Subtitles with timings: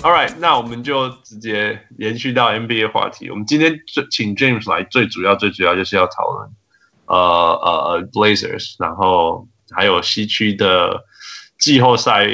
[0.00, 3.28] All right，那我们就直接延续到 NBA 话题。
[3.30, 6.50] 我们今天最请 James 来，最主要、最主要就是要讨论
[7.06, 11.04] 呃呃 Blazers，然后还有西区的
[11.58, 12.28] 季后赛。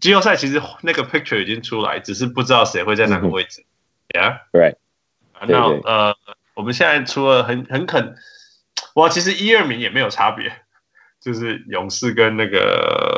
[0.00, 3.64] 季后赛其实那个 picture 已经出来，只是不知道谁会在哪个位置。
[4.08, 4.76] Yeah，right。
[5.46, 6.16] 那呃，
[6.54, 8.16] 我们现在除了很很肯，
[8.94, 10.50] 哇，其实一二名也没有差别，
[11.20, 13.13] 就是勇士跟那个。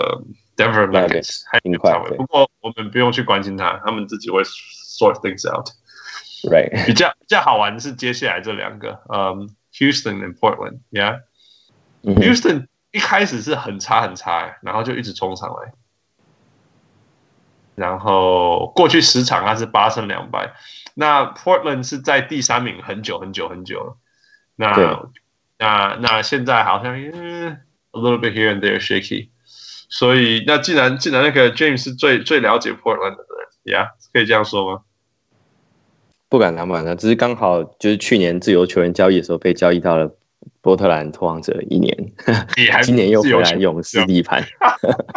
[0.56, 5.68] Denver Nuggets 还挺快，不过我们不用去关心他，他们自己会 sort things out。
[6.44, 11.22] Right，比较比较好玩的是接下来这两个，嗯、um,，Houston and Portland，Yeah。
[12.02, 15.72] Houston 一开始是很差很差，然后就一直冲上来，
[17.74, 20.54] 然后过去十场他是八胜两败，
[20.94, 23.96] 那 Portland 是在第三名很久很久很久了，
[24.54, 25.10] 那
[25.58, 27.60] 那那现在好像、嗯、
[27.90, 29.30] a little bit here and there shaky。
[29.88, 33.24] 所以，那既然既然那个 James 是最最了解 Portland 的
[33.64, 34.80] 人，Yeah，可以这样说吗？
[36.28, 40.16] 不敢当，不敢当，只是刚好就是去年自由球员交易的时候被交易到了
[40.60, 42.12] 波特兰拓荒者一年，
[42.82, 44.44] 今年又回来勇士地盘，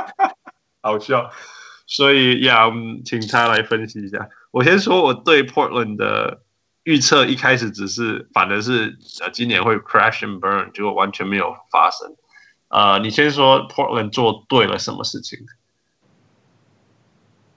[0.82, 1.32] 好笑。
[1.88, 4.30] 所以呀，我们请他来分析一下。
[4.52, 6.42] 我先说我对 Portland 的
[6.84, 12.16] 预测，一开始只是反而是呃今年会 crash and burn，结果完全没有发生。
[12.70, 15.38] 啊，uh, 你先说 Portland 做对了什么事情？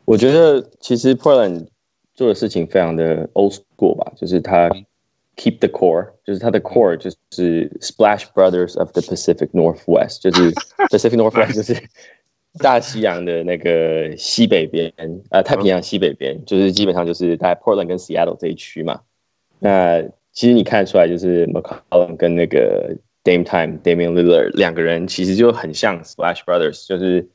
[0.07, 1.69] 我觉得其实 Portland
[2.15, 4.71] 做的事情非常的 old school 吧，就是他
[5.37, 10.51] keep the core，就是他的 core 就是 Splash Brothers of the Pacific Northwest，就是
[10.91, 11.83] Pacific Northwest 就是
[12.59, 14.93] 大西洋的那个西北边，
[15.31, 19.03] 呃，太平洋西北边，就是基本上就是在 Portland 跟 Seattle 这一区嘛。
[19.59, 20.03] 那
[20.33, 22.97] 其实你看得出来，就是 McCollum 跟那个。
[23.25, 27.29] Dame Time, Damian Lillard 两个人其实就很像 Splash Brothers，就是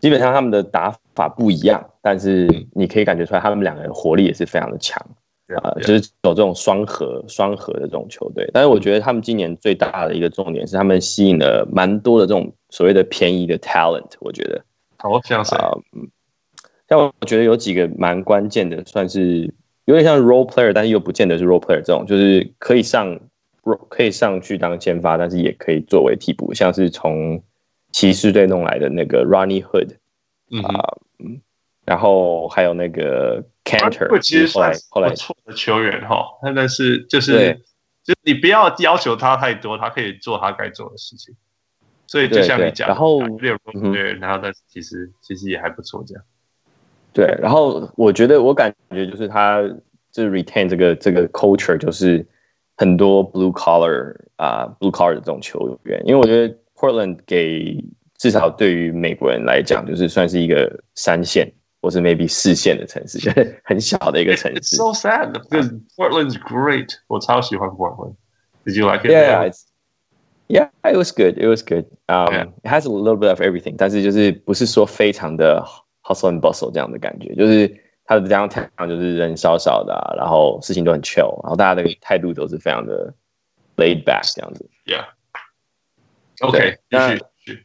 [0.00, 5.04] 基本上他们的打法不一样，但是你可以感觉出来他们两个人活力也是非常的强
[5.62, 8.48] 啊，就是有这种双核双核的这种球队。
[8.52, 14.62] 但是我觉得他们今年最大的一个重点是他们吸引了蛮多的这种所谓的便宜的 talent，我觉得。
[14.98, 15.72] 好像是啊，
[16.88, 19.52] 像我觉得有几个蛮关键的，算是
[19.86, 23.18] 有点像 role player，但是又不见得是 role player 这种，就是可以上。
[23.88, 27.40] 可以上去当先发，但是也可以作为替补，像是从
[27.92, 29.94] 骑士队弄来的那个 Ronnie Hood，
[30.62, 31.40] 啊，嗯，
[31.84, 37.60] 然后还有那个 Cantor，其实后来后来不错的球员哈，但是就是对。
[38.02, 41.32] 就你不要要求他太多，他可以做他该做的事情，
[42.08, 46.24] 所以就像你讲，然后对，然后但是其实其实也还不错这样，
[47.12, 49.62] 对，然后我觉得我感觉就是他
[50.10, 52.26] 就是 retain 这个这个 culture 就是。
[52.76, 57.84] 很多 blue collar 啊、uh,，blue collar 的这种球员，因为我觉得 Portland 给
[58.18, 64.76] 至少对于美国人来讲，就是算是一个三线或是 maybe 四线的城市，就是很小的一个城市。
[64.76, 68.14] It's so sad because Portland's great，我超喜欢 Portland。
[68.64, 69.12] Did you like it?
[69.12, 69.52] Yeah,
[70.48, 71.38] yeah, it was good.
[71.38, 71.84] It was good.
[72.08, 72.46] Um, yeah.
[72.64, 75.64] it has a little bit of everything，但是就是不是说非常的
[76.02, 77.78] hustle and bustle 这样的感觉，就是。
[78.12, 83.12] 他的 downtown 就是人少少的、啊，然后事情都很 chill，然后大家的态度都是非常的
[83.76, 84.68] laid back 这样子。
[84.84, 86.98] Yeah，OK，继
[87.44, 87.62] 续。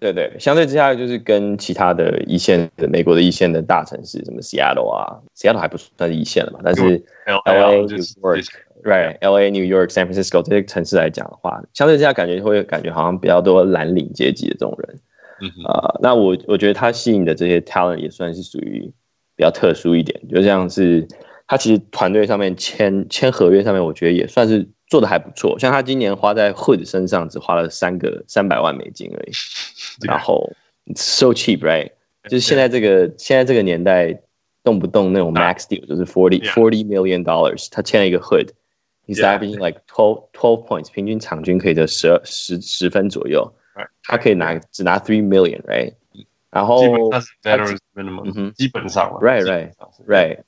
[0.00, 15.00] 对对，相对之下就是跟其他的一线的美国的一线的大城市，什么 Seattle 啊，Seattle 还不算是一线了嘛，但是 LA、New York，right，LA、New York、San Francisco 这些城市来讲的话，相对之下感觉会感觉好像比较多蓝领阶级的这种人。
[15.66, 18.92] 啊、呃，那我我觉得他吸引的这些 talent 也算是属于。
[19.38, 21.06] 比较特殊一点，就像是
[21.46, 25.56] 他其实团队上面签签合约上面，我觉得也算是做的还不错。
[25.60, 29.30] 像他今年花在 Hood 身上只花了三个三百万美金而已，
[30.04, 30.50] 然后
[30.96, 31.92] so cheap，right？
[32.24, 34.20] 就是现在这个现在这个年代，
[34.64, 43.54] 动不动那种 max deal 就是 forty forty million dollars，他签了一个 Hood，he's averaging like twelve twelve points，平均场均可以得十二十十分左右，
[44.02, 45.94] 他可以拿只拿 three million，right？
[46.50, 47.10] 然后
[48.54, 49.72] 基本上了，right right
[50.06, 50.38] right，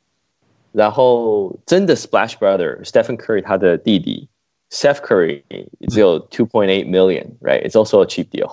[0.73, 4.29] 然后真的 Splash Brother Stephen Curry 他的弟弟
[4.71, 5.43] Seth Curry
[5.89, 8.51] 只有 two point eight million，right？It's also a cheap deal。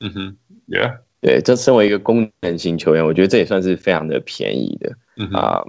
[0.00, 0.36] 嗯哼
[0.68, 4.94] ，Yeah，对，这身为一个功能型球员，我觉得这也算是非常的便宜的
[5.38, 5.64] 啊。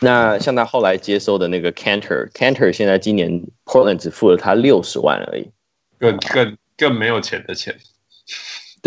[0.00, 5.50] 那像他后来接收的那个 Cantor，Cantor 现在今年 Portland 只付了他六十万而已，
[5.98, 7.76] 更更更没有钱的钱。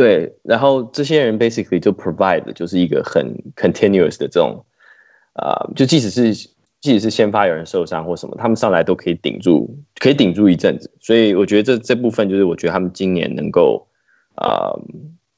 [0.01, 4.65] 对，然后这些人 basically 就 provide 的就是一个很 continuous 的这种，
[5.33, 6.33] 啊、就即使是
[6.80, 9.69] 即使是先发有人受伤或什么，他们上来都可以顶住，
[10.00, 10.89] 可以顶住一阵子。
[11.00, 13.88] 所以我觉得这这部分就是我觉得他们今年能够
[14.33, 14.74] 啊、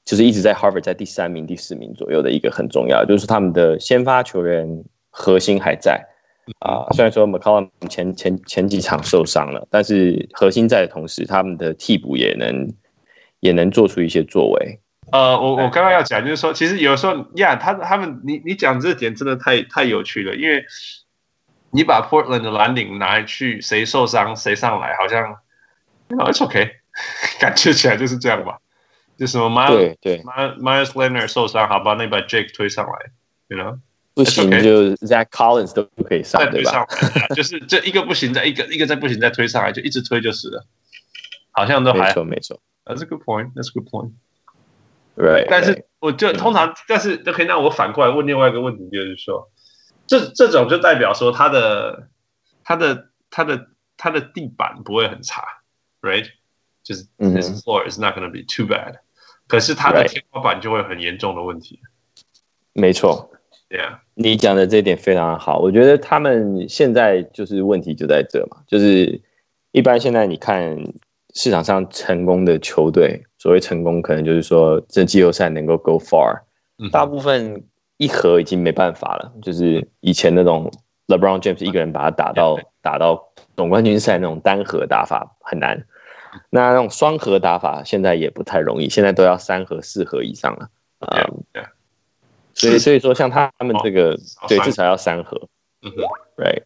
[0.06, 4.66] 就是一直在 Harvard 在第三名、第四名左右的一个很重要，就是他们的先发球员
[5.10, 6.02] 核心还在
[6.60, 6.88] 啊。
[6.94, 12.74] 虽然说 McCollum 前前前几场受伤了，但是核心在的同时，他们的替补也能
[13.44, 14.80] 也能做出一些作为。
[15.12, 20.66] 呃，我我刚刚要讲就是说，其实有时候呀，他他们你你讲这点真的太太有趣了，因为
[21.72, 25.36] 你把 Portland 的蓝领拿去，谁受伤谁上来，好像
[26.08, 26.72] 你 know it's OK，
[27.40, 28.58] 感觉起来就是这样吧。
[29.18, 32.94] 就什么 Myles 对 Myles Leonard 受伤，好吧，那把 Jake 推上来
[33.50, 33.78] ，you know
[34.16, 36.88] 不行 okay, 就 Zach Collins 都不可以上，对吧，
[37.36, 40.66] 就是这一个不行，再一个一个再不行，再推上来，就一直推就是了，
[41.52, 42.60] 好像都还没错没错。
[42.86, 43.54] That's a good point.
[43.56, 44.14] That's a good point.
[45.16, 45.48] Right.
[45.50, 49.52] 但是我就通常，但是都可以让我反过来问另外一个问题，就是说，
[50.08, 52.10] 这这种就代表说他的
[52.64, 55.44] 他的他的他的地板不会很差
[56.02, 56.28] ，right？
[56.84, 58.96] 就是 his floor is not going to be too bad。
[59.48, 61.80] 可是他的天花板就会很严重的问题。
[62.74, 63.30] 没错
[63.70, 65.60] ，Yeah，你讲的这一点非常好。
[65.60, 69.22] 我觉得他们现在就是问题就在这嘛，就是
[69.72, 70.76] 一般现在你看
[71.34, 76.42] 市场上成功的球队，所谓成功可能就是说这季后赛能够 go far，
[76.92, 77.64] 大部分
[77.98, 79.34] 一盒已经没办法了。
[79.42, 80.72] 就是以前那种
[81.08, 85.86] LeBron James 一个人把他打到打到总冠军赛那种单核打法很难。
[86.50, 90.70] 那那种双核打法现在也不太容易，现在都要三核、四核以上了
[91.00, 91.30] 啊。
[92.56, 95.48] 所以所以说像他们这个，对，至少要三核。
[95.82, 96.04] 嗯哼
[96.38, 96.64] ，Right。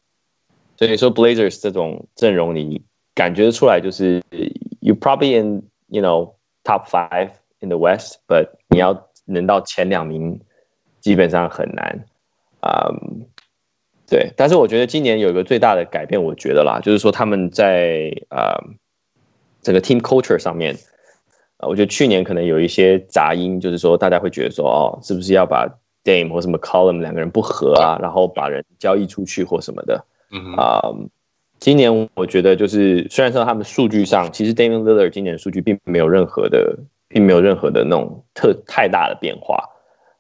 [0.78, 2.82] 所以说 Blazers 这种阵容，你
[3.18, 4.22] 感觉出来就是
[4.80, 7.32] You probably in you know top five
[7.62, 10.40] in the West，but 你要能到前两名，
[11.02, 12.06] 基本上很难。
[12.62, 13.26] 嗯，
[14.08, 14.32] 对。
[14.38, 18.62] 但是我觉得今年有一个最大的改变，我觉得啦，就是说他们在啊。
[19.64, 20.74] 整个 team culture 上面，
[21.58, 25.68] 啊，我觉得去年可能有一些杂音，就是说大家会觉得说，哦，是不是要把
[26.06, 30.80] Dame 或什么 McCollum 两个人不合啊，然后把人交易出去或什么的，嗯啊，
[31.60, 36.78] 今年我觉得就是虽然说他们数据上，其实 Damian Lillard 今年的数据并没有任何的，
[37.08, 39.64] 并没有任何的那种特太大的变化，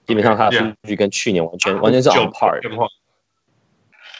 [0.05, 2.59] 基本上他的数据跟去年完全完全是 on par，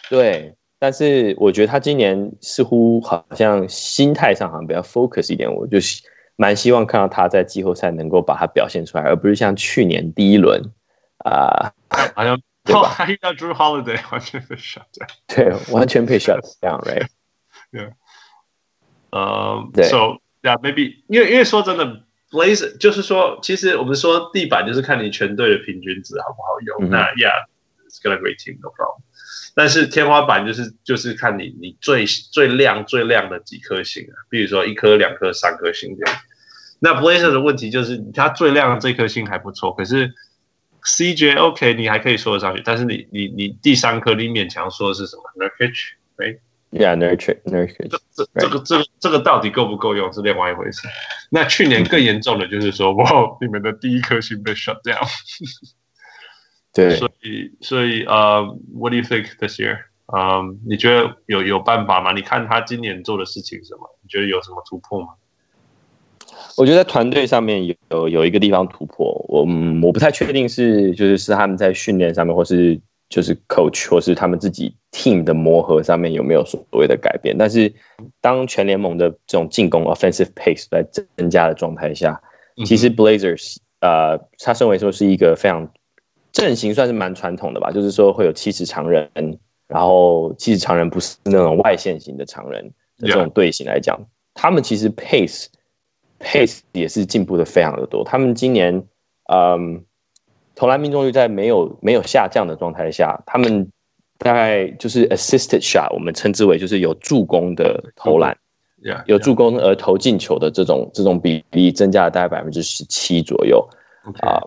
[0.09, 0.53] 对。
[0.79, 5.79] 但是我觉得他今年似乎好像心态上好像比较 focus 一点，我就
[6.35, 10.61] 蛮希望看到他在季后赛能够把它表现出来，而不是像去年第一轮
[11.25, 11.73] 啊，
[12.13, 12.93] 好像对吧？
[12.95, 17.07] 他遇到 Drew Holiday 完全被 shut down，对，完全被 shut down，right？
[17.71, 17.93] 对，
[19.11, 29.01] 呃，so yeah maybe 因为因为说真的，Blazer 就是说，其实我们说地板就是看你全队的平均值好不好用，那 yeah，it's got a great team，no problem。
[29.55, 36.19] 但是天花板就是就是看你你最最亮最亮的几颗星啊，比如说一颗两颗三颗星这样。
[36.79, 40.13] 那 Blazer 的问题就是它最亮的这颗星还不错，可是
[40.87, 47.89] CJ OK 你还可以说得上去，但是你你你第三颗你勉强说的是什么？Nurkic，right？Yeah，Nurkic，Nurkic。
[47.89, 50.87] 这这这个这个这个到底够不够用是另外一回事。
[51.29, 55.05] 那去年更严重的就是说， 哇，你们的第一颗星被 shut down。
[56.73, 59.79] 对，所以所以呃、uh,，What do you think this year？
[60.05, 62.13] 嗯、um,，你觉得有有办法吗？
[62.13, 63.99] 你看他今年做的事情是什么？
[64.01, 65.15] 你觉得有什么突破吗？
[66.57, 69.45] 我觉得在团队上面有有一个地方突破，我
[69.83, 72.79] 我不太确定是就是是他们在训练上面，或是
[73.09, 77.37] 就是 coach 或是他们自己 team 的磨合上面有没有所谓的改变。
[77.37, 77.71] 但是
[78.21, 82.19] 当全联盟的这种进攻 offensive pace 在增加的状态下，
[82.65, 85.71] 其实 Blazers 呃，他身为说是一个非常
[86.31, 89.07] 阵型算是蛮传统的吧，就是说会有七尺长人，
[89.67, 92.65] 然后七尺长人不是那种外线型的长人
[92.97, 93.99] 的这种队形来讲
[94.33, 95.45] 他们其实 pace
[96.19, 98.03] pace 也是进步的非常的多。
[98.03, 98.83] 他们今年
[99.31, 99.83] 嗯
[100.55, 103.71] 投篮命中率在没有没有下降的状态下，他们
[104.17, 108.37] 大概就是 assisted shot，我们称之为就是有助攻的投篮
[108.81, 109.03] ，Yeah.
[109.05, 113.67] 有助攻而投进球的这种这种比例增加了大概百分之十七左右
[114.21, 114.41] 啊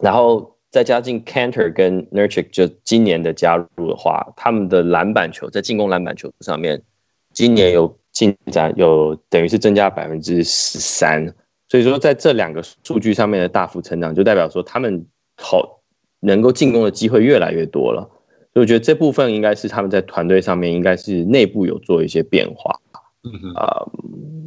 [0.00, 0.54] 然后。
[0.70, 6.82] 再加进 Kanter 跟 Nurkic 就今年的加入的话，他们的篮板球在进攻篮板球上面，
[7.32, 11.32] 今年有进展，有等于是增加百分之十三。
[11.68, 15.06] 所以说在这两个数据上面的大幅成长，就代表说他们
[15.36, 15.80] 好
[16.18, 18.02] 能够进攻的机会越来越多了。
[18.52, 22.74] 所以我觉得这部分应该是他们在团队上面应该是内部有做一些变化。
[23.22, 23.86] 嗯哼啊。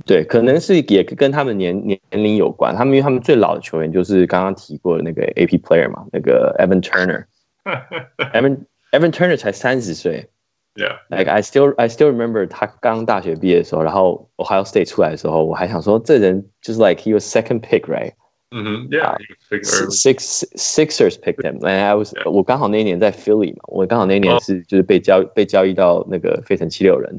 [0.06, 2.76] 对，可能是也跟他们年年龄有关。
[2.76, 7.24] 他们因为他们最老的球员就是刚刚提过的那个 AP player 嘛，那个 Evan Turner。
[8.34, 10.28] Evan Evan Turner 才三十岁。
[10.75, 10.99] Yeah.
[11.09, 17.87] Like I still I still remember 他刚大学毕业的时候，然后 Ohio State 出来的时候，我还想说这人就是 like he was second pick
[17.87, 18.13] right？
[18.51, 27.17] 嗯哼，Yeah，six Sixers picked him，哎，I was 我刚好那一年在 Philly 嘛，我刚好那一年是就是被交被交易到那个费城七六人。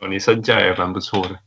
[0.00, 1.38] 哦，你身价也蛮不错的。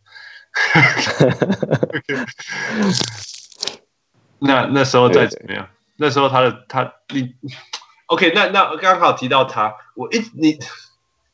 [4.39, 5.67] 那那时候再怎么样？
[5.97, 7.35] 那时候他的他你，
[8.07, 10.57] OK，那那刚好提到他，我一你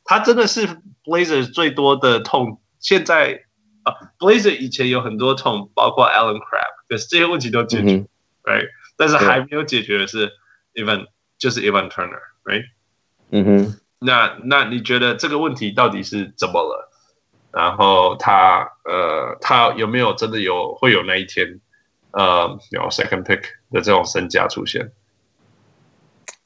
[0.04, 0.66] 他真的是
[1.04, 2.61] Blazer 最多的痛。
[2.78, 3.44] 现在
[3.82, 8.09] 啊，Blazer 以前有很多痛，包括 Allen Crabbe，可是这些问题都解决、嗯、
[8.42, 8.68] ，right？
[8.97, 10.32] 但是还没有解决的是
[10.75, 11.06] Evan，
[11.38, 12.64] 就是 Evan Turner，right？
[13.30, 16.90] 嗯哼，那那你觉得这个问题到底是怎么了？
[17.52, 21.61] 然后他呃，他有没有真的有会有那一天？
[22.12, 23.40] 呃，有 second pick
[23.71, 24.92] 的这种身价出现，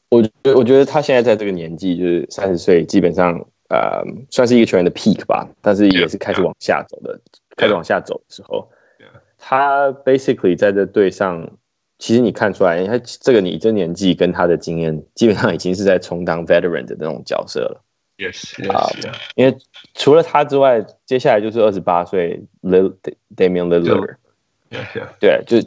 [0.09, 7.21] 我觉我觉得他现在在这个年纪，就是三十岁，基本上呃算是一个球员的 peak 吧，但是也是开始往下走的.
[7.57, 8.69] 开始往下走的时候.
[9.39, 11.49] 他 basically 在这队上，
[11.99, 17.83] 其实你看出来，他这个你这年纪跟他的经验，基本上已经是在充当 veteran 的那种角色了。
[18.19, 19.15] Yes, yes, yeah.
[19.35, 19.57] 因为
[19.95, 22.95] 除了他之外，接下来就是二十八岁 Lil
[23.37, 24.17] Damian Lillard。
[25.21, 25.59] 对，就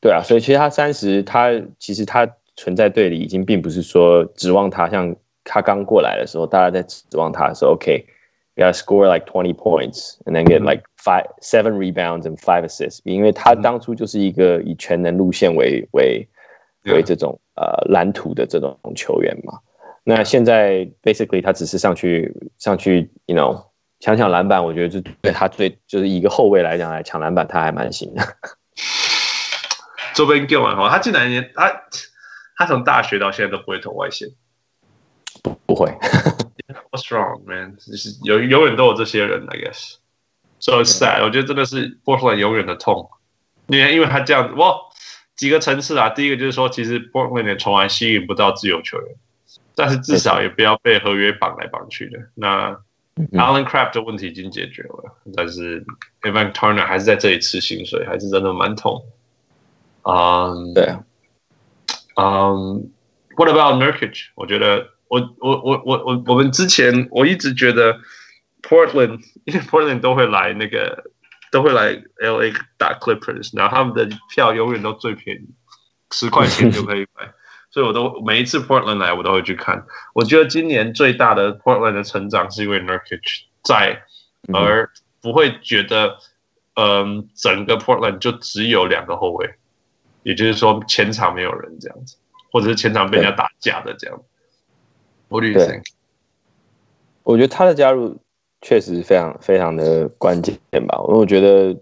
[0.00, 2.26] 对啊，所以其实他三十，他其实他
[2.60, 16.28] 存在队里已经并不是说指望他像他刚过来的时候，大家在指望他的时候，OK，you gotta score like twenty points and then get like five seven rebounds and five assists，因为他当初就是一个以全能路线为为
[16.92, 19.58] 为这种呃蓝图的这种球员嘛。
[20.04, 23.64] 那现在 basically 他只是上去上去，you know。
[24.02, 28.22] 抢抢篮板，我觉得就对他最就是一个后卫来讲来抢篮板，他还蛮行的。
[30.14, 31.70] 周边 game 完后，他进来他
[32.60, 34.28] 他从大学到现在都不会投外线，
[35.42, 35.88] 不不会。
[36.92, 37.78] What's wrong, man？
[37.78, 39.94] 就是有永远都有这些人，I guess。
[40.58, 43.08] So sad，我觉得真的是 Portland 永远的痛。
[43.68, 44.76] 因为因为他这样子，哇，
[45.36, 46.10] 几个层次啊。
[46.10, 49.16] 第一个就是说，其实 Portland 从来吸引不到自由球员，
[49.74, 52.18] 但是至少也不要被合约绑来绑去的。
[52.34, 52.78] 那
[53.32, 55.82] Allen Crabbe 的问题已经解决了，但是
[56.20, 59.02] Evan Turner 还是在这里吃薪水，还是真的蛮痛。
[60.02, 61.02] 嗯，对啊。
[62.20, 62.90] 嗯
[63.36, 64.26] ，What about Nurkic？
[64.34, 67.98] 我觉得我我我我我我们之前我一直觉得
[68.62, 71.04] Portland，因为 Portland 都会来那个
[71.50, 75.48] 都会来 LA 打 Clippers，然后他们的票永远都最便宜，
[76.12, 77.32] 十块钱就可以买。
[77.72, 79.86] 所以，我都每一次 Portland 来，我都会去看。
[80.12, 83.20] 我觉得今年最大的 Portland 的成长是因为 Nurkic
[83.62, 84.02] 在，
[84.52, 84.90] 而
[85.22, 86.18] 不会觉得，
[86.74, 89.54] 嗯，整个 Portland 就只有两个后卫，
[90.22, 92.16] 也就是说前场没有人这样子，
[92.52, 94.22] 或者是前场被人家打架的这样。
[95.28, 95.84] What do you think？
[97.22, 98.18] 我觉得他的加入
[98.60, 101.00] 确实非常非常的关键吧。
[101.02, 101.80] 我觉得，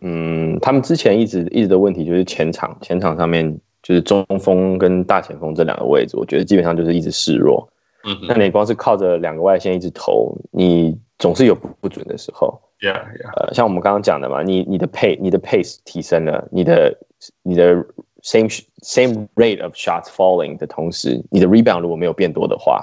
[0.00, 3.60] 嗯，他们之前一直一直的问题就是前场前场上面。
[3.82, 7.68] 就是中锋跟大前锋这两个位置，我觉得基本上就是一直示弱。
[8.02, 12.60] 嗯，那你光是靠着两个外线一直投，你总是有不不准的时候。
[12.80, 13.32] Yeah, yeah.
[13.36, 16.94] 呃，像我们刚刚讲的嘛，你你的 pace 你的 pace 提升了，你的
[17.42, 17.74] 你的
[18.22, 18.48] same
[18.82, 22.82] same rate of shots falling 的同时，你的 rebound 如果没有变多的话，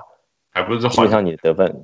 [0.52, 1.76] 还不是基本上你的得分，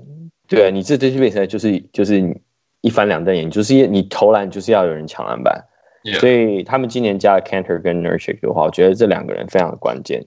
[0.48, 2.41] 对啊，你这这基本上就是就是
[2.82, 5.63] 一翻两瞪眼，就是你投篮就是要有人抢篮板。
[6.03, 6.20] Yeah.
[6.20, 10.25] 所以他们今年加了 Kanter 跟 Nurkic 的话，我觉得这两个人非常的关键。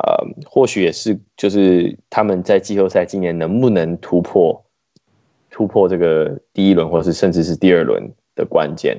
[0.00, 4.64] 呃，或许也是就是他们在季后赛今年能不能突破
[5.58, 8.96] 突破这个第一轮，或是甚至是第二轮的关键。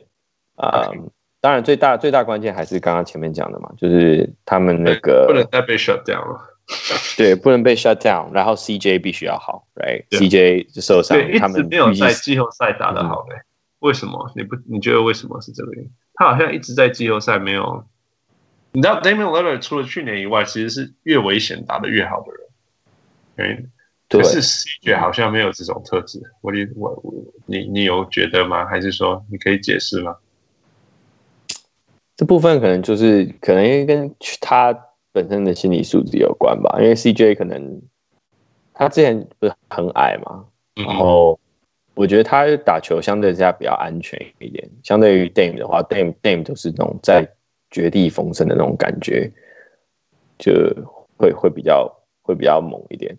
[0.58, 0.92] 啊.
[1.40, 6.58] 当然最大最大关键还是刚刚前面讲的嘛，就是他们那个不能再被 shut down 了。
[7.16, 13.40] 对，不能被 shut down，然后 CJ 必须要好，right？CJ 就受伤，对，他们没有在季后赛打得好的、嗯，
[13.80, 14.30] 为什么？
[14.36, 15.90] 你不你觉得为什么是这个原因？
[16.16, 17.86] 他好像一直在季后赛没有，
[18.74, 22.34] 你知道 Damian Lillard 除了去年以外，其实是越危险打得越好的
[23.46, 23.72] 人。
[24.10, 26.20] 对，可是 CJ 好像没有这种特质。
[26.42, 27.02] 我你我
[27.46, 28.66] 你你有觉得吗？
[28.66, 30.18] 还是说你可以解释吗？
[32.18, 34.78] 这部分可能就是可能跟他
[35.14, 36.78] 本身的心理素质有关吧。
[36.82, 37.82] 因为 CJ 可能
[38.74, 41.40] 他之前不是很矮嘛，然后。
[41.96, 47.28] 我觉得他打球相对之下比较安全一点，相对于 Dame 的话，Dame Dame 都是那种在
[47.70, 49.30] 绝地逢生的那种感觉，
[50.38, 50.54] 就
[51.18, 53.18] 会会比较会比较猛一点。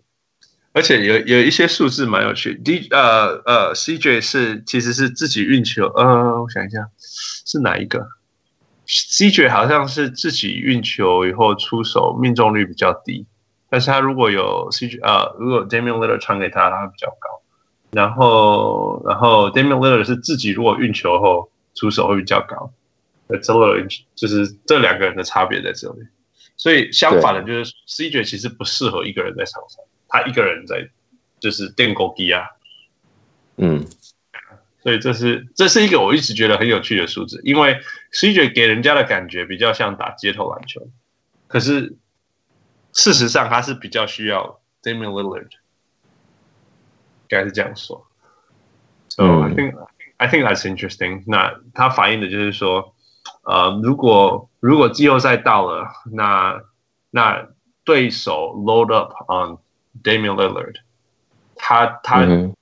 [0.73, 6.87] 而且有有一些数字蛮有趣，D 呃呃 CJ 是其实是自己运球，呃我想一下
[7.45, 8.07] 是哪一个
[8.87, 13.25] ？CJ 好像是自己运球以后出手命中率比较低，
[13.69, 17.41] 但是他如果有 CJ 呃如果 Damian Lillard 传给他，他会比较高。
[17.91, 22.71] 然后，然后 Damian Lillard 是自己如果运球后出手会比较高
[23.27, 23.85] ，It's a little
[24.15, 26.07] 就是这两个人的差别在这里。
[26.55, 30.89] 所以相反的，就是 CJ 其实不适合一个人在场上，他一个人在
[31.39, 32.45] 就是电狗机啊。
[33.57, 33.85] 嗯，
[34.83, 37.79] 所以这是这是一个我一直觉得很有趣的数字，因为
[38.11, 40.87] CJ 给人家的感觉比较像打街头篮球，
[41.47, 41.97] 可是
[42.93, 45.49] 事实上他是比较需要 Damian Lillard，
[47.27, 48.07] 该是这样说。
[49.09, 49.87] So I think、嗯、
[50.17, 51.23] I think that's interesting。
[51.27, 52.95] 那它反映的就是说，
[53.43, 56.61] 呃，如果如果季后赛到了，那
[57.09, 57.49] 那
[57.83, 59.57] 对手 load up on
[60.03, 60.75] Damian Lillard，
[61.55, 62.25] 他他。
[62.25, 62.53] 嗯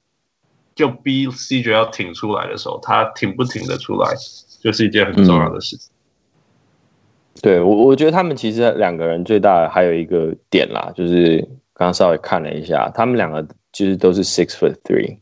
[0.75, 4.15] 就逼 CJ 要挺出来的时候，他挺不挺得出来，
[4.61, 5.91] 就是一件很重要的事情。
[5.91, 11.39] 嗯、对我，我觉得他们其实两个人最大的还有一个点啦，就是
[11.73, 15.17] 刚刚稍微看了一下，他们两个其实都是 six foot three。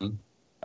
[0.00, 0.16] 嗯，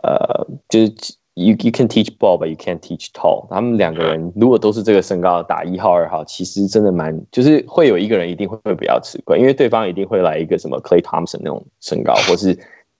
[0.02, 0.94] 呃，就是
[1.40, 3.48] you you can teach ball，but you can't teach tall。
[3.48, 12.58] 他们两个人如果都是这个身高打一号、二号，其实真的蛮，就是会有一个人一定会会比较吃亏，因为对方一定会来一个什么 Clay Thompson 那种身高，或是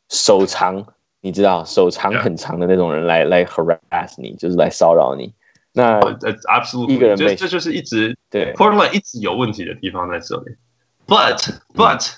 [0.08, 0.84] 手长。
[1.22, 5.30] 你知道手长很长的那种人来来 harass 你，就是来骚扰你。
[5.74, 10.56] 那 absolutely 一个人被这就是一直对 Portland 一直有问题的地方在这里。
[11.06, 12.16] But but、嗯、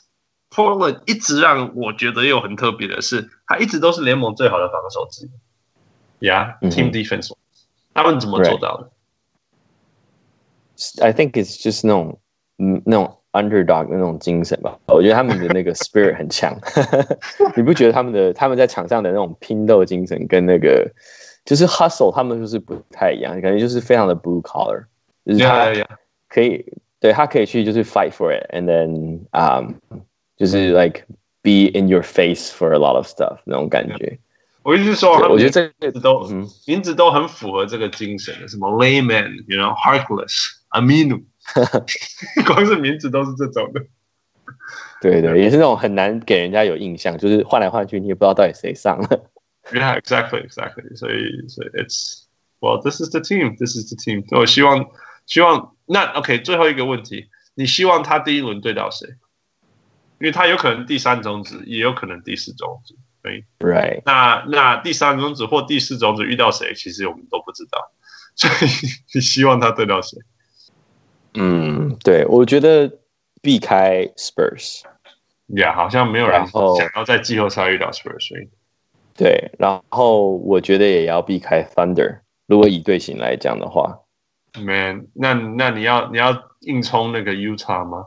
[0.50, 5.30] Portland 一直让我觉得又很特别的是，他一直都是联盟最好的防守之一。
[6.21, 7.31] Yeah，team、嗯、哼 defense，
[7.93, 8.89] 他们怎么做到的？
[11.01, 12.19] I think it's just 那种
[12.57, 13.13] 嗯那种。
[13.33, 16.57] Underdog 那种精神吧，我觉得他们的那个 spirit 很强。
[17.55, 20.91] 你不觉得他们的他们在场上的那种拼斗精神跟那个
[21.45, 24.85] 就是 hustle，他们就是不太一样，感觉就是非常的 blue collar，
[25.23, 25.65] 就是他
[26.27, 26.73] 可以 yeah, yeah, yeah.
[26.99, 29.73] 对他可以去就是 fight for it，and then um
[30.35, 31.03] 就是 like
[31.43, 34.17] be in your face for a lot of stuff 那种感觉。
[34.62, 36.26] 我一直说，我觉得这个都
[36.66, 41.24] 名字都很符合这个精神的，什么 layman，you know，heartless，Aminu。
[42.46, 43.80] 光是名字都是这种的，
[45.00, 49.30] 对对，也是那种很难给人家有印象，就是换来换去，你也不知道到底谁上了。
[49.72, 50.96] Yeah, exactly, exactly.
[50.96, 52.26] 所以，所以，it's
[52.60, 54.24] well, this is the team, this is the team.
[54.38, 54.86] 我希望，
[55.26, 56.38] 希望那 OK。
[56.38, 59.08] 最后一个问题，你希望他第一轮对到谁？
[60.20, 62.96] 因为他有可能第三种子，也有可能第四种子。
[63.22, 64.02] 对，Right。
[64.04, 67.92] 那那第三种子或第四种子遇到谁，其实我们都不知道。
[68.34, 68.70] 所以，
[69.14, 70.18] 你希望他对到谁？
[71.34, 72.90] 嗯，对，我觉得
[73.40, 74.82] 避开 Spurs，
[75.48, 78.48] 呀，yeah, 好像没有人想要在季后赛遇到 Spurs。
[79.14, 82.20] 对，然后我觉得也要避开 Thunder。
[82.46, 84.00] 如果以队形来讲的话
[84.58, 88.06] ，Man，那那你要你要硬冲那个 Utah 吗？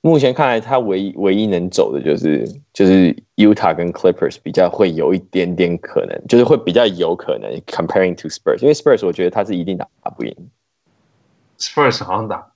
[0.00, 10.50] 目前看来，他唯一唯一能走的就是就是 Utah 跟 Clippers 比较会有一点点可能，就是会比较有可能 comparing to Spurs，因为 Spurs 我觉得他是一定打不赢。
[11.58, 12.52] Spurs 好像打，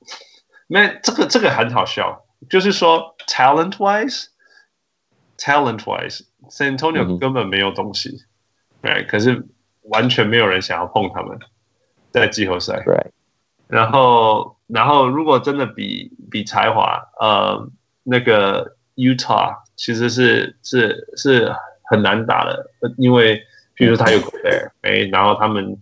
[0.69, 8.23] 那这个这个很好笑，就是说 talent wise，talent wise，San Antonio 根本没有东西，
[8.81, 9.05] 对、mm，hmm.
[9.05, 9.11] right?
[9.11, 9.45] 可是
[9.83, 11.37] 完全没有人想要碰他们，
[12.13, 13.11] 在季后赛，对，
[13.67, 17.69] 然后然后如果真的比比才华，呃，
[18.03, 21.53] 那个 Utah 其实是是是
[21.85, 23.43] 很难打的，因为
[23.75, 25.77] 比如说他有 Gobert，哎，然后他们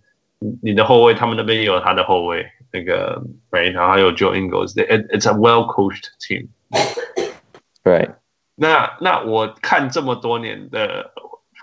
[0.62, 2.46] 你的后卫，他们那边也有他的后卫。
[2.72, 8.14] 那个，right，然后还有 Joe Ingles，it's a well coached team，right。
[8.54, 11.10] 那那我看这么多年的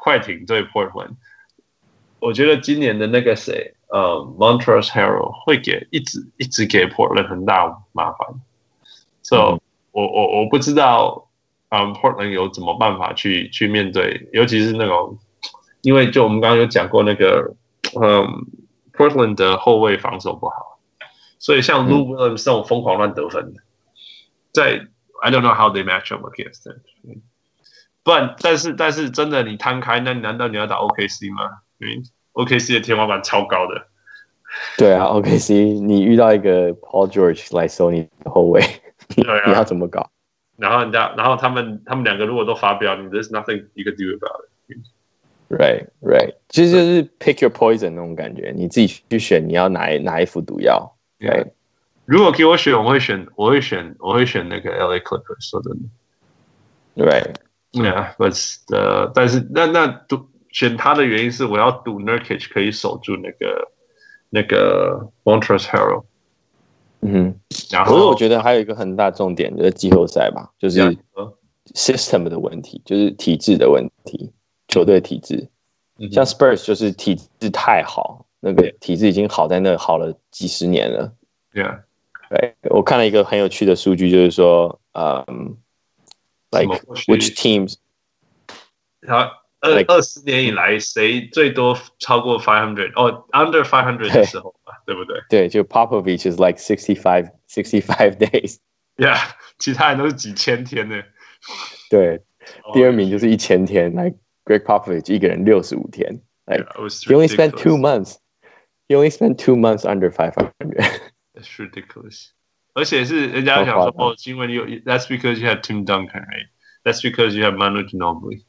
[0.02, 1.12] 快艇对 Portland，
[2.20, 8.28] 我觉得今年的那个谁，呃，Montrezl Harrell 会给一直一直给 Portland 很大麻烦
[9.22, 11.30] ，so、嗯、我我我不知道，
[11.70, 15.18] 嗯，Portland 有怎么办法去去面对，尤其是那种，
[15.82, 17.56] 因为就我们刚刚有讲过那个，
[18.02, 18.28] 嗯
[18.94, 20.80] ，Portland 的后卫防守不好。
[21.40, 23.62] 所以像 Lou Williams 这种疯狂乱得分的，
[24.52, 24.88] 在
[25.22, 26.82] I don't know how they match up against them。
[28.04, 31.60] 不然，但是但是真的你摊开，那难道你要打 OKC 吗？
[31.78, 32.02] 因为
[32.44, 33.88] OKC 的天花板超高的。
[34.78, 40.10] 对啊，OKC 你遇到一个 Paul George 来守你的后卫，啊、你要怎么搞？
[40.58, 44.78] 然后人家，然后他们他们两个如果都发飙，你 There's nothing you can do about it。
[45.50, 50.96] Right, right，其实就是 pick your poison 那种感觉，你自己去选你要哪一哪一副毒药。
[51.20, 51.52] 对，Yeah.
[52.06, 55.50] 如果给我选，我会选，我会选，我会选那个 LA Clippers。
[55.50, 55.74] 说真
[56.96, 63.72] 的，Right，Yeah，but 呃，但是那那赌选他的原因是我要赌 Nurkic 可以守住那个
[64.32, 66.06] 那个 Montrezl Harrell。
[67.02, 67.40] 嗯哼，
[67.72, 70.98] 然后可是我觉得还有一个很大重点就是季后赛吧，就是
[71.76, 74.34] system 的问题，就是体制的问题，
[74.68, 75.48] 球队体制。
[76.12, 78.26] 像 Spurs 就是体制太好。
[78.40, 81.14] 那个体制已经好在那好了几十年了。
[81.54, 81.82] Yeah，
[82.30, 85.58] 对，我看了一个很有趣的数据，就是说，嗯
[86.52, 87.76] ，like which teams，
[89.08, 92.93] 好，二二十年以来谁最多超过 five hundred？
[92.95, 95.21] 哦，under five hundred 的时候吧，对不对？
[95.29, 99.19] 对，就 Popovich is like sixty five sixty five days。Yeah，
[99.59, 101.03] 其他人都是几千天呢。
[101.89, 102.23] 对，
[102.73, 110.77] 第二名就是一千天，like Greg Popovich 一个人六十五天，like he only spent two months。You only spend two months under five hundred.
[111.35, 112.31] That's ridiculous.
[112.75, 116.49] 而且是人家讲说哦，因为你有 That's because you have Tim Duncan, right?
[116.85, 118.43] That's because you have Manu Ginobili.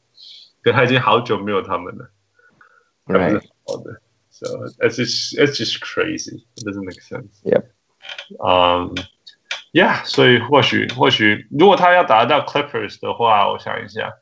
[0.63, 2.09] 可他已经好久没有他们了。
[3.05, 3.41] Right.
[3.65, 4.45] 好的 So
[4.79, 6.45] it's just it's just crazy.
[6.55, 7.41] It doesn't make sense.
[7.43, 7.71] Yep.
[8.39, 8.95] Um.
[9.73, 10.03] Yeah.
[10.05, 14.13] 所以或许或许如果他要打得到 Clippers 的话，我想一下，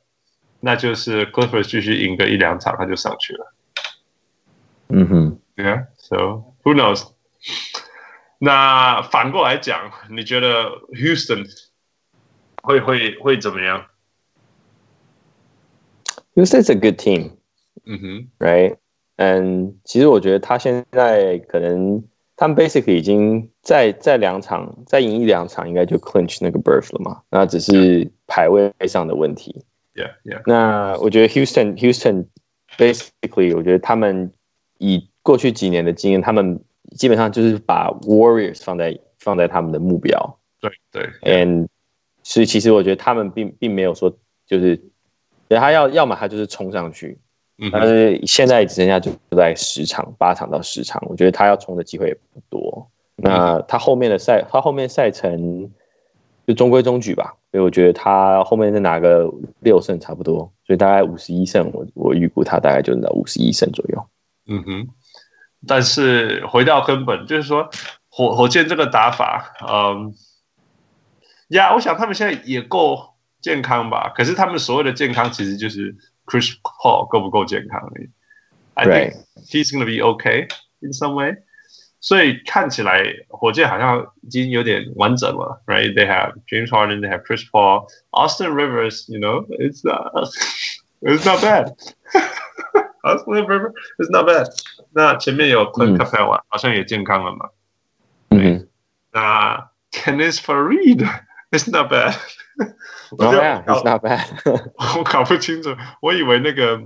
[0.60, 3.54] 那就是 Clippers 继续赢个一两场，他就上去了。
[4.89, 5.39] 嗯哼。
[5.56, 5.88] Yeah.
[5.97, 7.12] So who knows？
[8.39, 11.47] 那反过来讲，你觉得 Houston
[12.62, 13.88] 会会会怎么样
[16.38, 17.32] ？Houston's a good team，
[17.84, 22.04] 嗯哼，Right？And 其实我觉得他现在可能
[22.36, 27.23] 他们 basically 已经在在两场再赢一两场，应该就 clinch 那个 berth 了嘛。
[27.32, 29.65] 那只是排位上的问题。
[29.95, 30.43] Yeah, yeah。
[30.45, 32.28] 那我觉得 Houston Houston
[32.78, 34.32] basically 我觉得他们
[34.78, 36.63] 以过去几年的经验，他们
[36.95, 40.39] 基本上就是把 Warriors 放在放在他们的目标。
[40.62, 41.67] 对对，and
[42.21, 44.80] 所以其实我觉得他们并并没有说就是，
[45.56, 47.18] 他要要么他就是冲上去，
[47.58, 52.90] 嗯，但是现在只剩下就在十场八场到十场，我觉得他要冲的机会也不多。
[53.18, 55.72] 嗯、那他后面的赛，他后面赛程
[56.46, 59.32] 就中规中矩吧，所以我觉得他后面再拿个
[59.62, 64.08] 六胜差不多，所以大概五十一胜，我我预估他大概就能到五十一胜左右。
[64.48, 64.88] 嗯哼。
[65.66, 67.68] 但是回到根本，就是说
[68.10, 70.14] 火火箭这个打法，嗯，
[71.48, 73.16] 呀，我想他们现在也够
[73.47, 74.12] 健康吧？
[74.14, 78.11] 可是他们所谓的健康，其实就是 Chris Paul 够不够健康而已。
[78.75, 79.14] I think
[79.51, 80.49] he's gonna be okay
[80.81, 81.37] in some way。
[82.01, 85.95] 所以看起来火箭好像已经有点完整了，right?
[85.95, 89.09] They have James Harden, they have Chris Paul, Austin Rivers.
[89.09, 90.29] You know, it's uh,
[91.01, 91.73] it's not bad.
[93.05, 94.49] Austin Rivers is not bad。
[94.90, 97.51] 那前面有 Clint Capela，好像也健康了嘛。
[98.31, 98.66] 嗯。
[99.12, 101.09] 那 Kenneth Faried
[101.53, 102.16] is not bad。
[103.17, 104.26] Oh yeah, it's not bad。
[104.98, 106.80] 我搞不清楚，我以为那个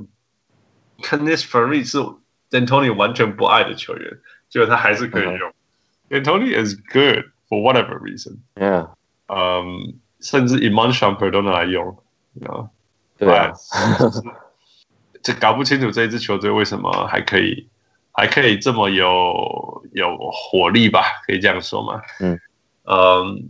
[1.01, 1.97] Kenneth Faried 是
[2.49, 5.53] D'Antoni 完全不爱的球员，结果他还是可以用。
[6.09, 8.39] D'Antoni is good for whatever reason。
[8.55, 8.89] Yeah。
[9.27, 11.97] 嗯，甚至 Iman Shumpert 都拿来用，
[12.33, 12.69] 你知道吗？
[13.17, 13.53] 对啊。
[15.23, 17.69] 这搞不清楚这一支球队为什么还可以，
[18.11, 21.03] 还可以这么有有火力吧？
[21.25, 22.01] 可以这样说吗？
[22.19, 22.39] 嗯，
[22.85, 23.49] 嗯、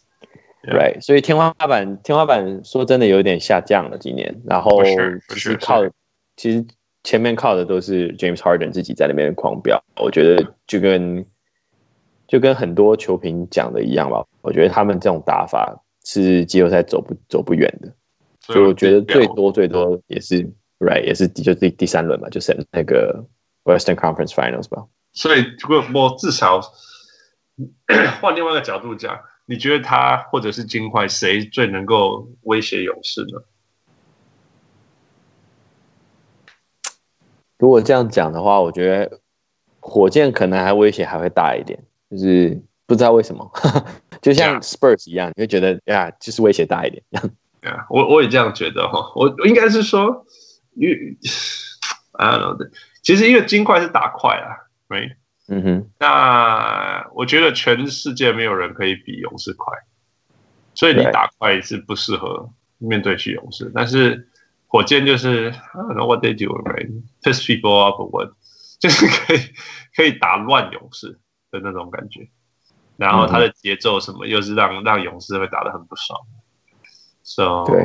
[0.63, 4.83] Right，所以天花板天花板说真的有点下降了今年，然后
[5.29, 5.83] 是靠
[6.35, 6.65] 其实
[7.03, 11.25] 前面靠的都是 James Harden 自己在那边狂飙，我觉得就跟
[12.27, 17.93] 就跟很多球评讲的一样吧，我觉得他们这种打法是季后赛走不走不远的，
[18.41, 20.51] 所以我觉得最多最多也是。
[20.83, 23.23] Right，也是就第第三轮嘛，就是那个
[23.65, 24.87] Western Conference Finals 吧。
[25.13, 26.59] 所以，如果我至少
[28.19, 29.19] 换另外一个角度讲，
[29.51, 33.43] 你觉得他或者是金块谁最能够威胁勇士呢？
[37.59, 39.19] 如果这样讲的话，我觉得
[39.81, 43.51] 火箭可能还威胁还会大一点，就是不知道为什么，
[44.23, 47.03] 就像 Spurs 一样，你会觉得呀，就是威胁大一点。
[47.61, 50.25] Yeah, 我我也这样觉得哈，我应该是说。
[50.75, 51.17] 因为
[52.17, 52.69] I don't know，
[53.01, 55.17] 其实因为金块是打快啊，right？
[55.47, 59.73] 嗯哼，那我觉得全世界没有人可以比勇士快，
[60.73, 63.71] 所以你打快是不适合面对去勇士。
[63.75, 64.29] 但是
[64.67, 68.31] 火箭就是 I don't know what they do，right？Piss people off what？
[68.79, 69.39] 就是可以
[69.95, 71.19] 可以打乱勇士
[71.51, 72.29] 的那种感觉，
[72.97, 76.19] 然后他的节奏什么又是让让勇士会打得很不爽
[77.21, 77.77] ，so 对。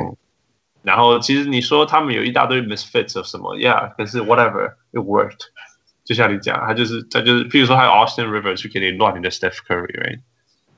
[0.83, 5.49] 然后其实你说他们有一大堆 misfits 什么，Yeah，可是 whatever it worked，
[6.07, 10.21] 就像你讲，他就是他就是，譬如说他有 Austin Rivers 去给你乱你的 Steph Curry，right？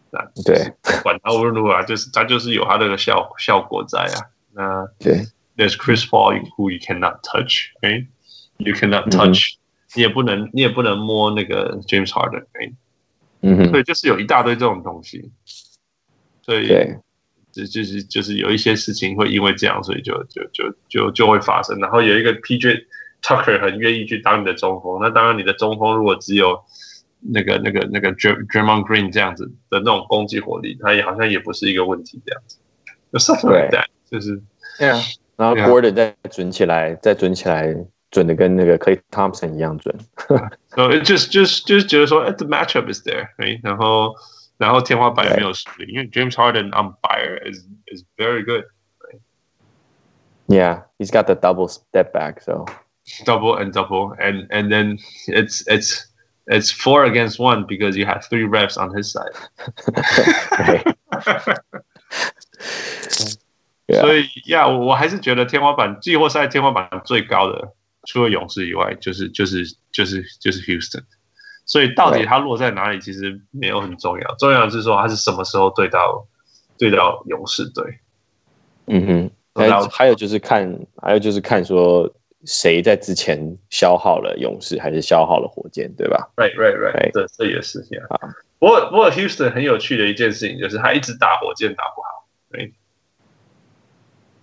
[0.10, 4.26] 那对，管他无论如何啊，就是他就是有他的效效果在啊。
[4.54, 9.58] 那对，There's Chris Paul who you cannot touch，right？You cannot touch，、嗯、
[9.94, 12.74] 你也不能你也不能摸那个 James Harden，right？
[13.42, 15.32] 嗯哼，所以就是有一大堆这种东西，
[16.42, 16.70] 所以，
[17.52, 21.78] 就就是就是有一些事情会因为这样，所以就就就就就会发生。
[21.78, 22.86] 然后有一个 PJ。
[23.22, 26.62] Tucker 很愿意去当你的中锋，那当然你的中锋如果只有
[27.20, 32.59] 那个那个那个 Draymond Green 这样子的那种攻击火力，他也好像也不是一个问题这样子。
[33.12, 34.42] 就 something like that，就是
[34.79, 35.00] 对啊。
[35.37, 37.74] 然后 Gordon 再准起来，再准起来，
[38.11, 39.96] 准的跟那个 Klay Thompson 一样准。
[40.68, 43.29] 所以就是就是就是觉得说，the matchup is there，
[43.62, 44.14] 然后
[44.59, 52.66] 然后天花板也没有实力，因为 James Harden on fire is is very good。Yeah, he's got the double step back, so.
[53.24, 56.07] double and double and and then it's it's
[56.46, 59.35] it's four against one because you have three reps on his side
[63.87, 67.74] 所以呀，我还是觉得天花板季后赛天花板最高的，
[68.07, 71.05] 除了勇士以外，就是就是就是就是 Houston。
[71.66, 76.27] 所以到底他落在哪里，其实没有很重要，重要的是说他是什么时候对到
[76.79, 78.00] 对到勇士队。
[78.87, 82.11] 嗯哼，还有还有就是看，还有就是看说。
[82.45, 87.12] 谁在之前消耗了勇士，还是消耗了火箭，对吧？Right, right, right。
[87.12, 88.06] 这这也是这样。
[88.10, 92.28] 啊，不过不过，Houston 很有趣的一件事情就是，他一直打火箭打不好。
[92.52, 92.73] 对。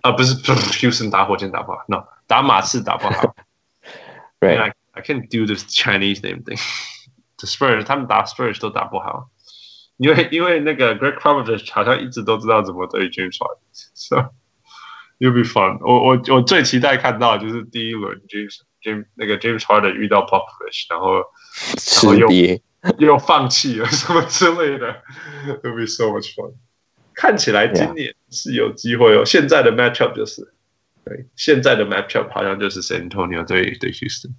[0.01, 3.35] 啊，不是，Houston 打火箭打不好，No，打马刺打不好。
[4.39, 4.59] Right.
[4.59, 6.61] I, I can't do this Chinese name thing.
[7.37, 9.29] The Spurs 他们打 Spurs 都打不好，
[9.97, 14.29] 因为因为那个 Greg Popovich 好像一直都知道怎么对 James Harden。
[15.19, 15.93] You'll be fun 我。
[15.93, 21.23] 我我我最期待看到的就是第一轮 James James 那个 James Harden 遇到 Popovich，然后
[22.03, 22.59] 然后又
[22.99, 25.01] 又放弃了什么之类的。
[25.47, 26.53] It'll be so much fun。
[27.15, 29.25] 看起来今年是有机会哦。
[29.25, 30.53] 现在的 matchup 就是，
[31.03, 34.33] 对，现在的 matchup 好像就是 San Antonio 对对 Houston。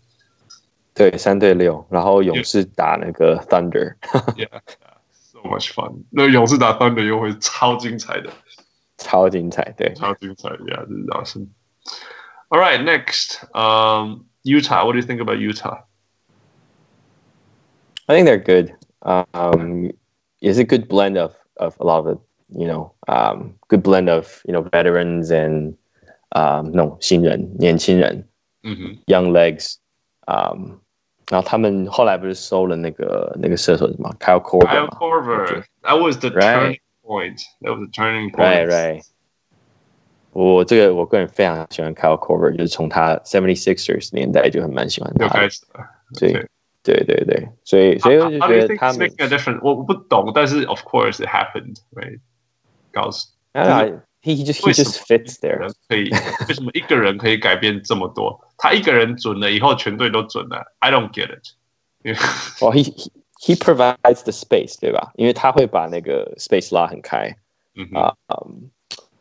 [0.95, 3.97] 对，三对六，然后勇士打那个 Thunder。
[4.37, 6.05] Yeah，so much fun。
[6.11, 8.31] 那勇士打 Thunder 又会超精彩的。
[8.98, 11.48] 超精彩，对，超精彩，Yeah, this is awesome.
[12.50, 14.86] All right, next, um, Utah.
[14.86, 15.84] What do you think about Utah?
[18.08, 18.76] I think they're good.
[19.02, 19.92] Um,
[20.42, 22.20] it's a good blend of of a lot of it,
[22.50, 25.76] you know, um, good blend of you know veterans and
[26.34, 28.28] um, no 新人年轻人，
[28.64, 30.80] 嗯哼、mm hmm.，young legs，um,
[31.30, 37.42] 然后他们后来不是收了那个那个射手什么 Kyle Korver，Kyle Korver，that was the right point.
[37.62, 38.68] That was a turning point.
[38.68, 39.02] Right, right.
[40.32, 45.28] 我这个我个人非常喜欢 Kyle Korver，就是从他 Seventy Sixers 年代就很蛮喜欢他。
[45.28, 45.86] 就开始了。
[46.20, 46.32] 对
[46.82, 49.08] 对对对，所以所以我就觉得他们。
[49.08, 52.20] Making a difference，我我不懂，但是 of course it happened, right?
[52.92, 53.30] 告诉。
[53.54, 53.84] 啊，
[54.22, 55.72] he he just he just fits there。
[55.88, 56.10] 可以，
[56.48, 58.40] 为什么一个人可以改变这么多？
[58.58, 60.74] 他一个人准了以后，全队都准了。
[60.80, 61.48] I don't get it.
[62.60, 62.92] Well, he
[63.40, 65.12] he he provides the space，对吧？
[65.16, 67.36] 因为他会把那个 space 拉很开。
[67.76, 68.70] 嗯啊嗯，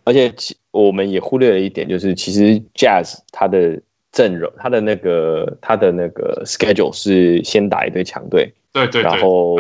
[0.05, 0.33] 而且
[0.71, 3.81] 我们也忽略了一点，就是其实 Jazz 他的
[4.13, 9.57] 阵容，他的那个他的那个 schedule 是先打一队强队，对对，然后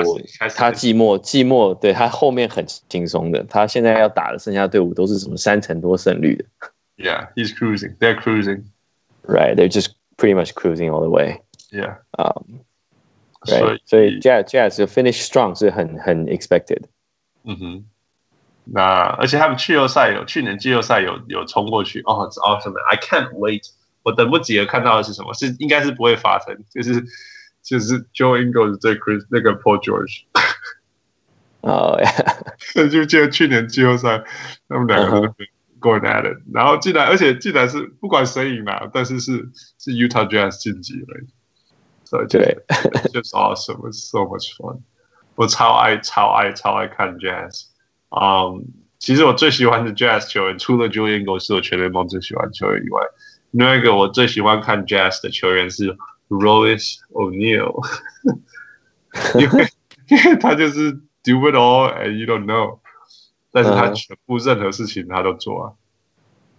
[0.54, 6.44] 他季末季末对他后面很轻松的，他现在要打的剩下队伍都是什么三成多胜率的。
[6.98, 7.96] Yeah, he's cruising.
[7.98, 8.64] They're cruising.
[9.26, 11.40] Right, they're just pretty much cruising all the way.
[11.70, 11.96] Yeah.
[12.18, 12.60] Um.
[13.47, 13.79] Right.
[13.85, 16.83] 所以 Jazz Jazz finish strong 是很很 expected。
[17.43, 17.85] 嗯哼。
[18.69, 23.61] 那而且他们季后赛有去年季后赛有有冲过去哦，，It's awesome！I can't wait！
[24.03, 25.33] 我等不及了看到的是什么？
[25.33, 27.05] 是应该是不会发生，就是
[27.63, 30.23] 就是 Joe Ingles 对 Chris 那个 Paul George。
[31.61, 31.97] 哦，
[32.91, 34.23] 就记得去年季后赛
[34.67, 35.33] 他们两个人
[35.79, 41.07] going at it，然后竟然而且竟然是不管谁赢了，但是是是 Utah Jazz 晋级了。
[42.07, 42.57] 所以对
[43.11, 44.79] ，just awesome！It's so much fun！
[45.35, 47.65] 我超爱超爱超爱看 Jazz。
[48.09, 48.61] 嗯，um,
[48.97, 53.01] 其实我最喜欢的 Jazz 球员，除了 Julian Ingles 是我全联盟最喜欢的球员以外，
[53.51, 55.97] 另外一个我最喜欢看 Jazz 的球员是
[56.29, 57.85] Royce O'Neal，
[59.37, 59.67] 因为
[60.07, 62.79] 因为 他就是 do it all and you don't know，
[63.51, 65.73] 但是他全部任何事情他都做啊。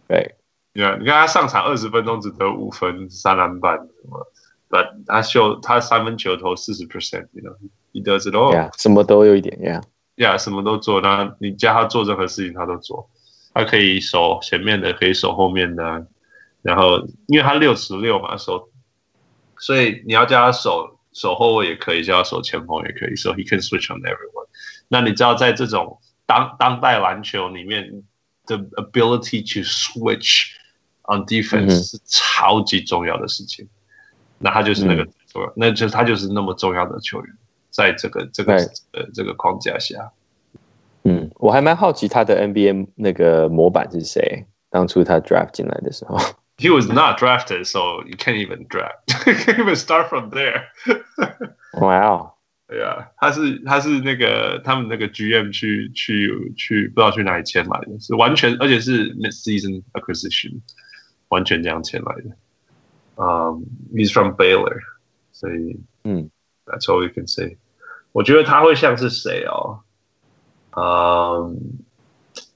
[0.07, 0.37] 对，
[0.75, 4.27] 你看，你看他上场二十分钟只得五分、三篮板什么，
[4.69, 9.83] 但他秀他三分球投四十 percent，you know，he does it all，yeah, 什么都有一点，yeah。
[10.17, 13.09] 呀，yeah, 什么都做，那你叫他做任何事情，他都做。
[13.55, 16.07] 他可以守前面的，可以守后面的。
[16.63, 18.69] 然后，因为他六十六嘛，守，
[19.59, 24.49] 所以你要叫他守守后卫也可以，叫他守前锋也可以，so he can switch on everyone。
[24.89, 28.03] 那你知道在这种当当代篮球里面
[28.47, 30.51] ，the ability to switch
[31.05, 33.69] on defense 是超级重要的事情。
[34.39, 35.07] 嗯、那他就是那个
[35.55, 37.35] 那就是他就是那么重要的球员，
[37.71, 38.55] 在这个这个
[38.93, 40.11] 呃这个框架下。
[41.05, 44.47] 嗯，我还蛮好奇他的 NBA 那个模板是谁？
[44.71, 46.19] 当初他 draft 进来的时候。
[46.59, 48.99] He was not drafted, so you can't even draft.
[49.27, 50.65] You can't even start from there.
[51.73, 52.33] Wow.
[52.67, 60.61] Yeah，他是他是那个他们那个 GM 去去去不知道去哪里签来的，是完全而且是 mid-season acquisition，
[61.29, 62.37] 完全这样签来的。
[63.18, 64.80] Um, he's from Baylor，
[65.32, 66.32] 所以嗯，
[66.66, 67.58] That's all we can say。
[68.12, 69.84] 我觉得他会像是谁哦？
[70.76, 71.84] 嗯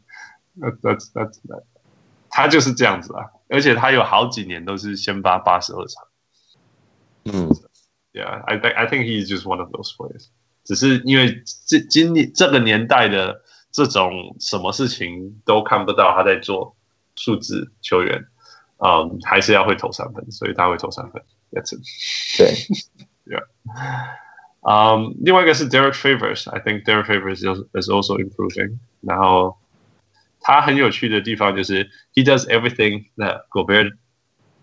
[0.60, 1.64] that that's that's that.
[2.30, 6.04] 他就是这样子啊，而且他有好几年都是先发八十二场。
[7.24, 7.50] 嗯
[8.12, 10.28] ，Yeah，I think I think he's just one of those players。
[10.64, 13.42] 只是因为这今年这个年代的
[13.72, 16.76] 这种什么事情都看不到他在做
[17.16, 18.26] 数字球员，
[18.77, 21.23] 嗯，还是要会投三分，所以他会投三分。
[21.51, 21.81] That's it。
[22.37, 22.55] 对，
[23.25, 23.45] Yeah。
[24.61, 28.79] 嗯，另外一个是 Derek Favors，I think Derek Favors is also improving。
[29.01, 29.57] 然后。
[30.43, 33.95] 他很有趣的地方就是 he does everything that Gobert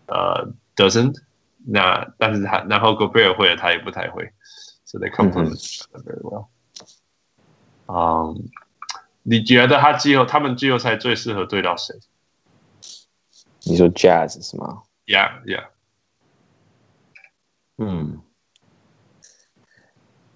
[0.07, 1.15] 呃、uh, doesn't。
[1.65, 4.33] 那但是他然后 Gobert 会的他也不太会，
[4.85, 6.49] so they complement each other very well。
[7.87, 8.51] 嗯，
[9.23, 11.95] 你觉得他季后他们季后赛最适合对到谁？
[13.66, 15.66] 你说 Jazz 是吗？Yeah, yeah。
[17.78, 18.22] 嗯，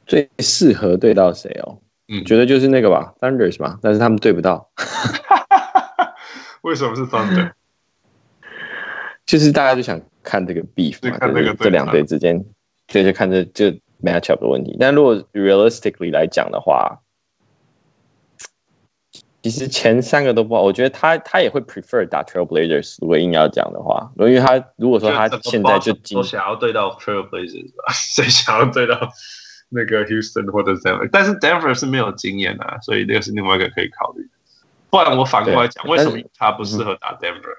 [0.06, 1.80] 最适合对到谁哦？
[2.08, 4.72] 嗯，觉得就是那个吧，Thunder 是吧，但是他们对不到。
[6.64, 7.52] 为什么是 Thunder？
[9.26, 12.44] 就是大家就想看这个 beef 嘛，就是这两队之间，
[12.88, 13.66] 所以就看这就
[14.02, 14.78] matchup 的问题。
[14.80, 17.02] 但如果 realistically 来讲的话，
[19.44, 20.62] 其实前三个都不好。
[20.62, 22.98] 我觉得他他也会 prefer 打 Trailblazers。
[23.00, 29.10] 如果硬要讲的话，因为他如果说他现在就都想要对到 Trailblazers 吧， 谁想要对到
[29.70, 31.08] 那个 Houston 或者 Denver？
[31.12, 34.28] 但是 Denver 是没有经验啊，所以这个是另外一个可以考虑。
[34.90, 37.58] 不然我反过来讲，为什么他不适合打 Denver？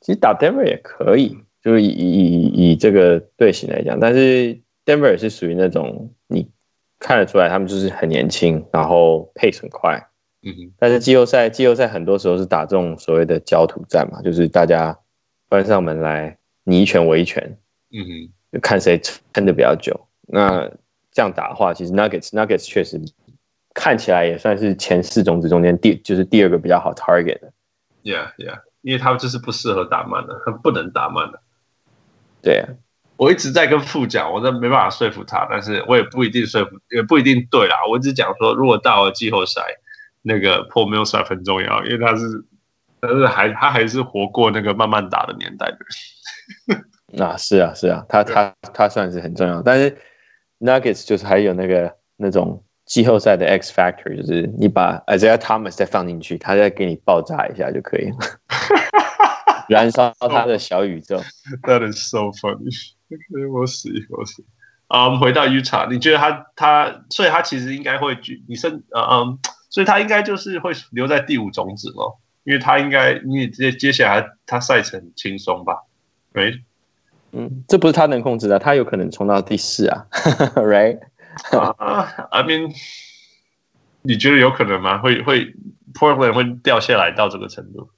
[0.00, 6.50] 其实打 Denver 也可以，就是以以以这个队形来讲，但是 Denver 也是属于那种你
[6.98, 10.08] 看得出来，他们就是很年轻，然后 pace 很快。
[10.42, 10.72] 嗯哼。
[10.78, 14.98] 但是季后赛季后赛很多时候是打这种所谓的焦土战嘛，就是大家
[15.48, 17.58] 关上门来你一拳我一拳。
[17.92, 18.32] 嗯哼。
[18.52, 19.00] 就看谁
[19.32, 20.08] 撑的比较久。
[20.26, 20.68] 那
[21.12, 23.00] 这样打的话，其实 Nuggets Nuggets 确实。
[23.72, 27.52] 看起来也算是前四种子中间第就是第二个比较好 target 的
[28.02, 31.40] ，Yeah Yeah，因为他们就是不适合打慢的，他不能打慢的。
[32.42, 32.68] 对啊，
[33.16, 37.76] 我一直在跟副讲，我都没办法说服他，但是我也不一定说服，也不一定对啦。
[37.88, 39.62] 我只讲说，如果到了季后赛，
[40.22, 42.44] 那个 Paul Millsap 很重要，因为他是，
[43.00, 45.78] 但是还他还是活过那个慢慢打的年代的
[46.68, 46.84] 人。
[47.26, 49.96] 啊，是啊是啊，他他他算是很重要，但是
[50.58, 52.64] Nuggets 就是还有那个那种。
[52.86, 58.16] 季后赛的 X factor 就是你把 Isaiah Thomas 再放进去，他再给你爆炸一下就可以了，
[59.70, 61.18] 燃烧他的小宇宙。
[61.62, 62.74] That is so funny。
[63.52, 64.44] 我死我死。
[64.88, 69.38] 啊，我们回到 Utah，你觉得他他，所以他其实应该会举，你是呃嗯，
[69.70, 75.84] 所以他应该就是会留在第五种子咯，因为他应该因为接接下来他赛程很轻松吧
[76.34, 76.60] ？Right？
[77.32, 80.06] 嗯，这不是他能控制的，他有可能冲到第四啊，
[80.56, 81.00] Right？
[81.52, 82.74] 啊、uh,，I mean，
[84.02, 84.98] 你觉得有可能吗？
[84.98, 85.54] 会会
[85.94, 87.88] Portland 会掉下来到这个程度？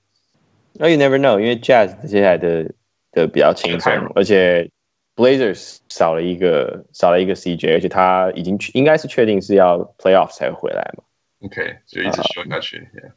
[0.75, 2.71] 那、oh, you never know，因为 Jazz 接下来的
[3.11, 4.71] 的比较轻松，而且
[5.17, 11.05] Blazers 少了一个少了一个 CJ，而且他已经应该是确定是要 Playoff 才会回来嘛。
[11.42, 12.78] OK，就一直说下去。
[12.94, 13.12] Uh, yeah.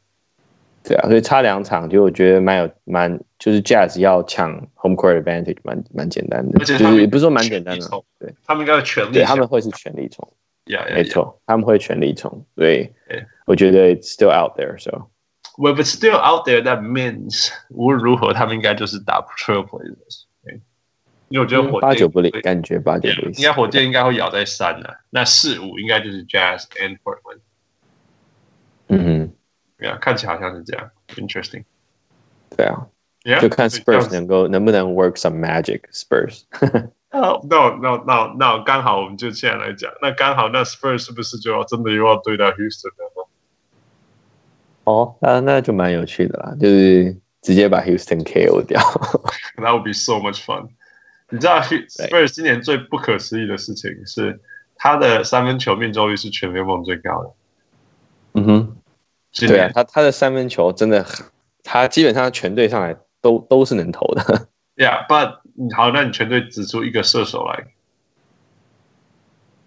[0.83, 7.87] 对啊，所以差两场，就我觉得蛮有蛮，就是 Jazz 要抢 Home Court Advantage 蛮蛮简单的，就是也不是说蛮简单的，
[8.17, 10.27] 对，他们应该全力，对，他们会是全力冲，
[10.65, 13.25] yeah, yeah, 没错，他们会全力冲，对，yeah.
[13.45, 15.07] 我觉得 it's still out there，so
[15.59, 20.25] well, if it's still out there，that means 无论如何，他们应该就是打 Trailblazers，
[21.29, 27.24] 因为我觉得火箭八九不离，感觉八九不离，应该火箭应该会咬在三的，那四五应该就是 Jazz and Portland，
[28.88, 29.32] 嗯哼。
[29.78, 31.64] 对啊，看起来好像是这样，interesting。
[32.56, 32.86] 对啊
[33.24, 33.40] ，yeah?
[33.40, 35.82] 就看 Spurs 能够能不能 work some magic。
[35.92, 36.44] Spurs。
[37.10, 43.28] 哦， no no no no，刚好我们就现在来讲，那刚好那 Spurs 是不是就要真的又要对到 Houston 了吗？
[44.84, 48.80] 哦，那那就蛮有趣的啦，就是直接把 Houston KO 掉。
[49.60, 50.68] That would be so much fun。
[51.28, 54.40] 你知道 Spurs 今年最不可思议的事情是，
[54.76, 57.30] 他的三分球命中率是全联盟最高的。
[58.36, 58.76] 嗯哼。
[59.38, 61.04] 对啊，他他的三分球真的，
[61.62, 64.48] 他基本上全队上来都都是能投的。
[64.76, 65.40] Yeah，but
[65.74, 67.66] 好，那你全队指出一个射手来，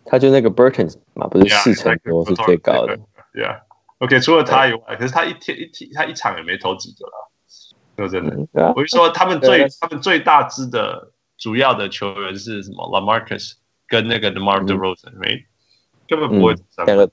[0.05, 2.97] 他就那个 Burton 嘛，不是四成多是最高的。
[3.33, 7.31] Yeah，OK，除了他以外，可是他一天一天他一场也没投几个了。
[7.97, 13.53] 说真的，我就说他们最他们最大支的主要的球员是什么？LaMarcus
[13.87, 15.45] 跟那个 DeMar DeRozan，没
[16.07, 17.11] 根本不会三分。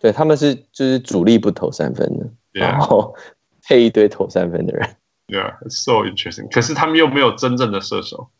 [0.00, 2.24] 对，他们是就是主力不投三分的
[2.54, 2.72] ，yeah.
[2.72, 3.14] 然后
[3.62, 4.96] 配一堆投三分的人。
[5.28, 6.50] Yeah，it's so interesting。
[6.50, 8.30] 可是他们又没有真正的射手。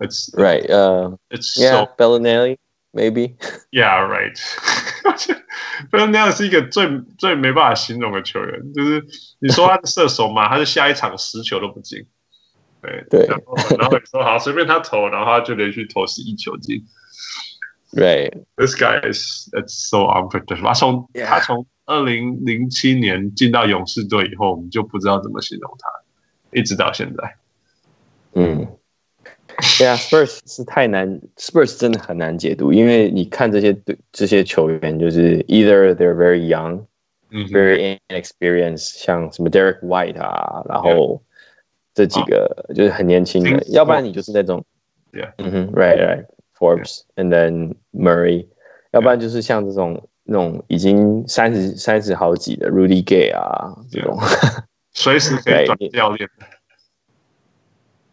[0.00, 0.66] It's right.
[0.68, 2.58] Uh, it's yeah, so Bellinelli
[2.92, 3.36] maybe.
[3.70, 4.38] Yeah, right.
[5.90, 6.88] Belinelli 是一个最
[7.18, 9.04] 最没办法形容的球员，就是
[9.40, 12.06] 你说他是射手嘛，他是下一场十球都不进。
[12.80, 16.84] 对对，然后然后你说好随便他投，然后他就连续投十一球进。
[17.93, 20.61] Right, this guy is it's so unpredictable.
[20.63, 25.89] 他从他从二零零七年进到勇士队以后，我们就不知道怎么形容他，
[26.51, 27.35] 一直到现在。
[28.33, 28.67] 嗯，
[29.79, 36.85] 对啊，Spurs 是太难，Spurs 真的很难解读，因为你看这些对这些球员，就是 either they're very young,
[37.31, 41.23] very inexperienced，像什么 Derek White 啊，然后
[41.95, 44.63] 这几个就是很年轻的，要不然你就是那种，
[45.11, 46.25] Yeah，嗯哼，Right, right.
[46.58, 48.46] Forbes，and then Murray，
[48.92, 54.18] 要不然就是像这种那种已经三十三十好几的 Rudy Gay 啊，这种
[54.92, 56.28] 随时可以转教练。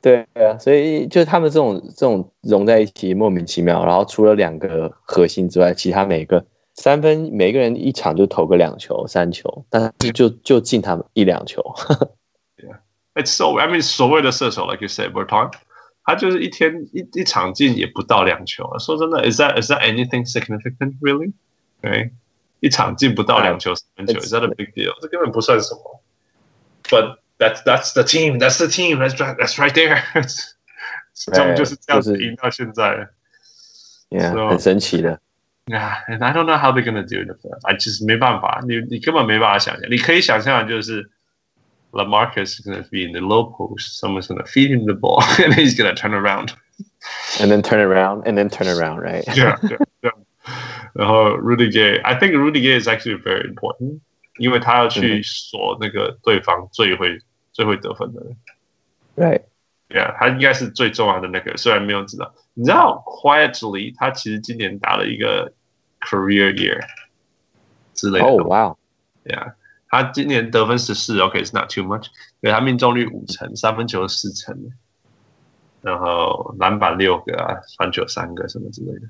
[0.02, 11.62] 对啊，所以就他们这种这种融在一起莫名其妙，然后除了两个核心之外，其他每个三分每个人一场就投个两球三球，但是就就进他们一两球。
[12.58, 15.54] yeah，it's so I mean 所谓的射手，like you said，Bertans。
[16.11, 18.79] 他就是一天一一场进也不到两球啊！
[18.79, 21.33] 说真的，is that is that anything significant really？
[21.83, 22.13] 对，
[22.61, 24.93] 一场进不到两球三分球，is that a big deal？
[25.01, 26.01] 这根本不算什么。
[26.85, 30.01] But that's that's the team, that's the team, that's right, that's right there。
[31.35, 33.09] 他们就是这样子赢到现在。
[34.11, 35.21] Yeah，很神奇的。
[35.67, 37.37] Yeah, and I don't know how they're gonna do it.
[37.65, 39.91] I just 没办法，你你根本没办法想象。
[39.91, 41.11] 你可以想象的就是。
[41.93, 43.99] LaMarcus is going to be in the low post.
[43.99, 46.55] Someone's going to feed him the ball, and he's going to turn around.
[47.41, 49.25] And then turn around, and then turn around, right?
[49.35, 50.11] yeah, yeah, yeah.
[50.93, 54.01] 然后 Rudy Gay, I think Rudy Gay is actually very important，
[54.39, 58.37] 因为他要去锁那个对方最会、嗯、最会得分的人。
[59.17, 59.43] Right.
[59.89, 62.35] Yeah，他应该是最重要的那个，虽然没有知道。
[62.55, 65.53] 你知道，quietly，他其实今年打了一个
[66.01, 66.81] career year
[67.95, 68.25] 之类的。
[68.25, 68.77] Oh wow.
[69.25, 69.53] Yeah.
[69.91, 72.09] 他今年得分十四，OK，is not too much。
[72.41, 74.73] 对，他命中率五成，三分球四成，
[75.81, 79.09] 然后篮板六个啊，传球三个什么之类的。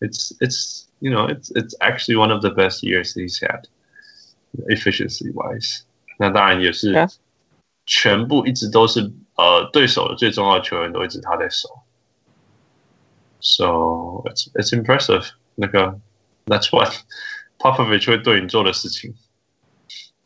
[0.00, 3.64] It's it's you know it's it's actually one of the best years he's had
[4.68, 5.82] efficiency wise。
[6.18, 6.94] 那当然也是
[7.86, 11.68] 全部一直都是呃对手的最重要的球员都一直他在守。
[13.40, 15.28] So it's it's impressive。
[15.54, 16.00] 那个
[16.46, 16.92] That's what
[17.58, 19.14] Popovich 会对你做的事情。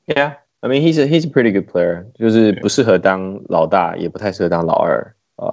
[0.05, 5.49] Yeah, I mean he's a he's a pretty good player，就是不适合当老大，也不太适合当老二啊。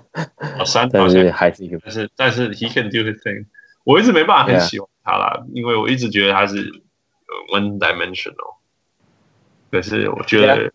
[0.58, 3.46] 老三，但是还是一个，但是但是 he can do his thing。
[3.84, 6.56] 我一直没办法很喜欢他啦，因为我一直觉得他是
[7.52, 8.56] one dimensional。
[9.70, 10.72] 可是我觉得，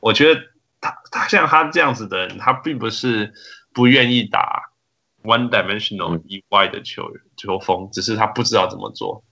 [0.00, 0.40] 我觉得
[0.80, 3.32] 他他像他这样子的人，他并不是
[3.72, 4.70] 不愿意打
[5.22, 9.22] one dimensional 以外的球员球风，只是他不知道怎么做。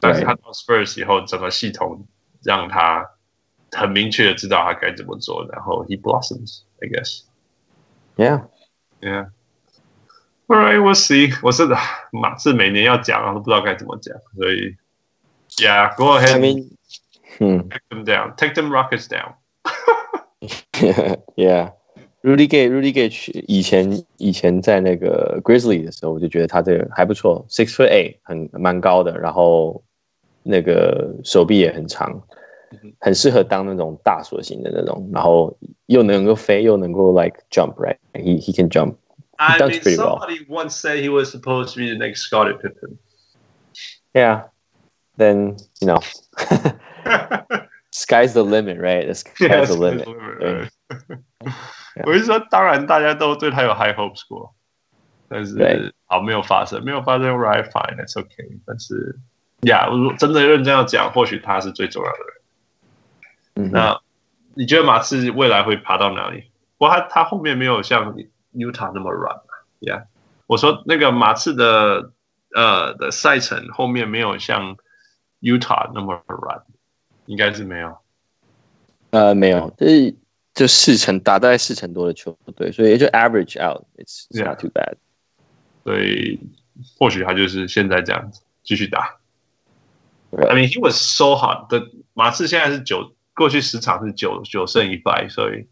[0.00, 2.06] 但是他到 Spurs 以后，整个系统
[2.42, 3.08] 让他
[3.72, 7.22] 很明确的知道他该怎么做，然后 he blossoms, I guess.
[8.16, 8.46] Yeah,
[9.00, 9.26] Yeah.
[10.48, 11.32] All right, we'll see.
[11.42, 11.66] 我是
[12.12, 14.76] 马刺每年要讲啊，都不知道该怎么讲，所以
[15.58, 16.36] ，Yeah, go ahead.
[16.36, 16.70] I mean,
[17.38, 19.34] take them down, take them Rockets down.
[21.36, 21.72] yeah.
[22.22, 23.08] Rudy Gay, Rudy Gay
[23.46, 29.84] 以前以前在那个 Grizzly 的时候，我就觉得他这个还不错，six foot eight，很蛮高的，然后
[30.46, 32.22] 那个手臂也很长，
[33.00, 38.96] 很适合当那种大锁型的那种，然后又能够飞，又能够 like jump right，he he can jump。
[39.38, 40.64] I mean, somebody well.
[40.64, 42.98] once said he was supposed to be the next Scottie Pippen.
[44.14, 44.44] Yeah,
[45.18, 46.00] then you know,
[47.90, 49.06] sky's the limit, right?
[49.06, 50.06] The sky's the limit.
[52.04, 54.54] 我是说，当然大家都对他有 high hopes 过，
[55.28, 58.58] 但是好没有发生，没有发生，right fine，that's okay。
[58.66, 59.18] 但是
[59.62, 63.68] 呀，如果真的认真要讲，或许他是最重要的人。
[63.68, 64.00] 嗯，那
[64.54, 66.44] 你觉得马刺未来会爬到哪里？
[66.78, 68.14] 不过他他后面没有像
[68.52, 69.40] Utah 那么软
[69.80, 70.04] ，Yeah。
[70.46, 72.12] 我说那个马刺的
[72.54, 74.76] 呃的赛程后面没有像
[75.40, 76.62] Utah 那么软，
[77.26, 77.98] 应该是没有。
[79.10, 80.14] 呃，没有，就是。
[80.56, 84.94] 就四成打大概四成多的球队，所以也就 average out，it's not too bad。
[85.84, 86.40] 所以
[86.98, 89.18] 或许他就是现在这样子继续打。
[90.35, 95.67] I mean he was so hot 的马刺现在是九，过去十场是九九胜一败，所以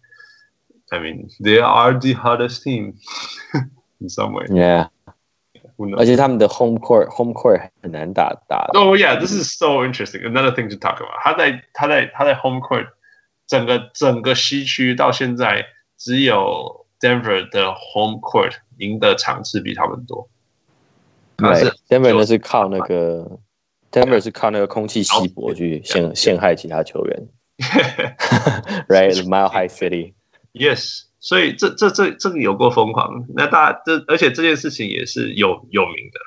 [0.89, 2.95] I mean they are the hottest team
[3.99, 4.89] in some way。Yeah。
[5.97, 8.69] 而且他们的 home court home court 很难打打。
[8.73, 10.23] Oh yeah, this is so interesting.
[10.23, 11.19] Another thing to talk about。
[11.23, 12.87] 他在他在他在 home court。
[13.47, 15.65] 整个整个西区到现在，
[15.97, 20.29] 只有 Denver 的 home court 赢的场次比他们多。
[21.35, 21.47] 对，
[21.87, 23.39] Denver 那是靠那个
[23.94, 27.28] ，Denver 是靠那个空气稀薄去陷陷害其他球员。
[28.88, 30.14] Right，Mile High City。
[30.52, 33.26] Yes，所以这这这这个有过疯狂。
[33.36, 36.18] 那大这而且这件事情也是有有名的。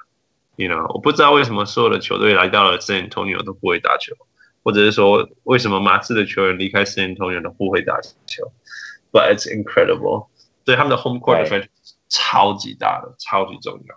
[0.55, 4.15] You know，我不知道为什么所有的球队来到了 San Antonio 都不会打球。
[4.63, 8.51] 或者是说，为什么马刺的球员离开三重人都不会打球
[9.13, 10.28] ？But it's incredible，
[10.65, 11.70] 对他们的 home court advantage
[12.09, 13.95] 超级大的，超级重要。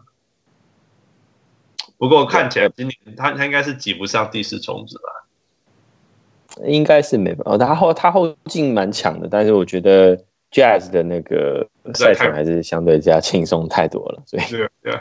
[2.00, 6.64] 不过看起来今年他他应该是挤不上第四种子吧？
[6.64, 7.66] 应该是没办法。
[7.66, 10.16] 他后他后劲蛮强的，但是我觉得
[10.50, 14.98] Jazz 的那个赛程还是相对加轻松太多了，所以对对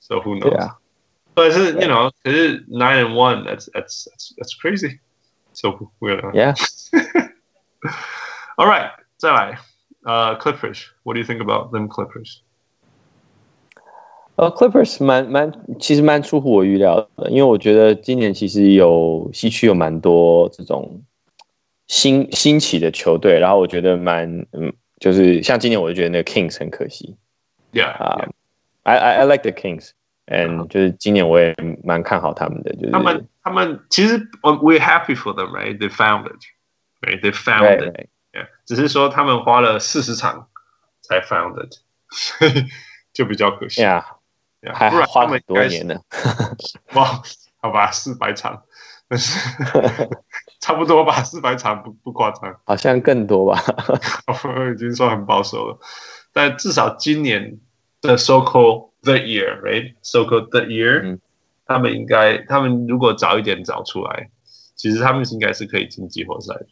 [0.00, 0.74] ，So who knows？
[1.34, 4.98] 但是，you know，可是 nine and one，that's that's that's crazy。
[5.52, 6.54] So we're yeah。
[8.56, 9.58] All right，再来，
[10.02, 12.40] 呃，Clippers，what do you think about them Clippers？
[14.36, 21.02] 呃，Clippers 蛮蛮，其实蛮出乎我预料的，因为我觉得今年其实有西区有蛮多这种
[21.86, 27.16] 新新起的球队，然后我觉得蛮嗯，就是像今年我就觉得那个 Kings 很可惜。
[27.72, 28.28] Yeah，啊
[28.82, 31.54] ，I I I like the Kings，and，就是今年我也
[31.84, 35.78] 蛮看好他们的，就是他们他们其实 we're happy for them, right?
[35.78, 36.40] They found it,
[37.00, 37.20] right?
[37.20, 38.08] They found it.
[38.32, 40.48] Yeah，只是说他们花了四十场
[41.02, 41.78] 才 found it，
[43.12, 43.82] 就比较可惜。
[43.82, 44.02] Yeah，
[44.72, 45.98] 还花很多年呢。
[46.94, 47.20] 哇，
[47.60, 48.62] 好吧，四百场，
[49.08, 49.38] 但是
[50.60, 53.62] 差不多吧，四百场不不夸张，好像更多吧。
[54.26, 55.78] 我已经算很保守了，
[56.32, 57.58] 但至少今年
[58.00, 59.94] 的 so-called The year, right?
[60.02, 61.20] So-called the year，、嗯、
[61.66, 64.30] 他们应该，他们如果早一点找出来，
[64.76, 66.66] 其实他们应该是可以进季后赛的。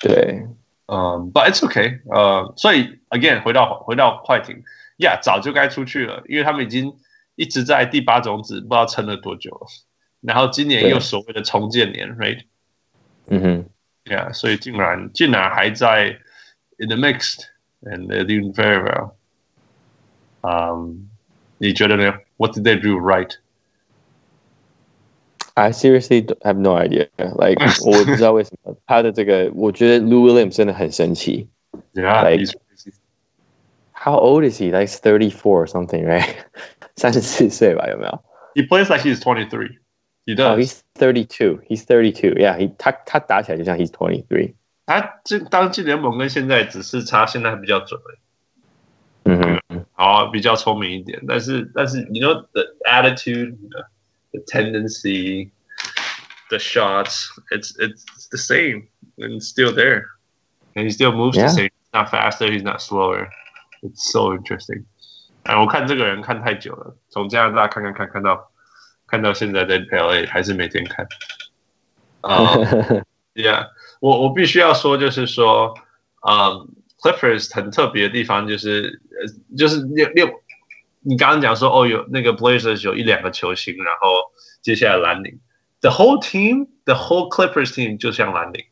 [0.00, 0.46] 对，
[0.86, 4.62] 嗯、um,，But it's okay，呃、uh,，所以 again 回到回到快艇，
[4.98, 6.96] 呀、yeah,，早就该出去了，因为他们已经
[7.34, 9.66] 一直在第八种子，不知道撑了多久了。
[10.20, 12.44] 然后今年又所谓的重建年，right？
[13.28, 13.66] 嗯哼
[14.04, 16.18] ，Yeah，所以竟然竟然还在
[16.78, 19.12] in the mixed，and they're doing very well。
[20.40, 21.08] Um,
[21.58, 23.32] 你觉得呢？What did they do right?
[25.54, 27.08] I seriously have no idea.
[27.16, 31.48] Like 我不知道为什么他的这个，我觉得 Lou Williams 真的很神奇。
[31.94, 32.52] Yeah, like, he's
[34.05, 34.71] how old is he?
[34.71, 36.27] Like thirty four or something, right?
[36.95, 38.23] 三十四岁吧，有没有？
[38.55, 39.77] He plays like he's twenty three.
[40.25, 40.47] He does.
[40.47, 41.61] Oh, he's thirty two.
[41.67, 42.33] He's thirty two.
[42.39, 44.55] Yeah, he 他他打起来就像 he's twenty three.
[44.85, 47.99] 他这当进联盟跟现在只是差，现在还比较准。
[49.23, 49.61] 嗯哼。
[49.93, 53.55] 好，比较聪明一点，但是但是，you know the attitude,
[54.31, 55.51] the tendency,
[56.49, 58.87] the shots, it's it's the same
[59.17, 60.05] and it's still there,
[60.73, 61.69] and he still moves the same.
[61.69, 63.29] He's not faster, he's not slower.
[63.82, 64.84] It's so interesting.
[65.44, 68.50] 哎，我看这个人看太久了，从加拿大看看看看到
[69.06, 71.06] 看到现在在 LA 还是每天看。
[72.20, 72.54] 啊，
[73.34, 73.68] Yeah，
[74.00, 75.74] 我我必须要说，就是说，
[76.20, 76.68] 嗯。
[76.98, 80.28] Clippers 很特别的地方就是，呃，就是六六，
[81.02, 85.38] 你刚刚讲说哦，有那个 Blazers 有一两个球星，然后接下来蓝领
[85.82, 88.64] ，the whole team，the whole Clippers team 就像蓝领，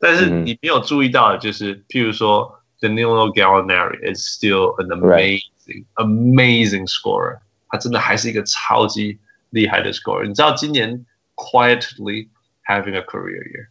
[0.00, 9.19] 但是你没有注意到的就是，譬如说 Danilo Gallinari is still an amazing amazing scorer，他真的还是一个超级
[9.49, 10.27] 厉害的 scorer。
[10.27, 11.05] 你知道今年
[11.35, 12.29] quietly
[12.67, 13.67] having a career year，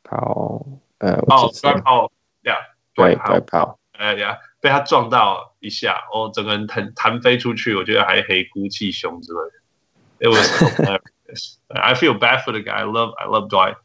[0.04, 9.62] Powell，呃，哦，Dwight Powell，Yeah，Dwight Powell，哎呀，被他撞到一下，哦，整个人弹弹飞出去，我觉得还黑咕气胸之类的。
[10.20, 12.74] It was I feel bad for the guy.
[12.74, 13.76] I love I love Dwight.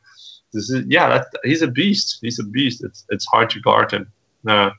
[0.52, 2.18] 只是 Yeah, that he's a beast.
[2.22, 2.84] He's a beast.
[2.84, 4.06] It's it's hard to guard him.
[4.42, 4.72] 那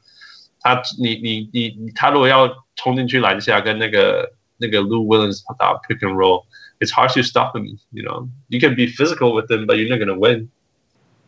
[0.62, 6.45] 他你你你他如果要冲进去篮下跟那个 那个 Lou Williams 打 pick and roll,
[6.81, 7.79] it's hard to stop him.
[7.91, 10.49] You know, you can be physical with him, but you're not gonna win.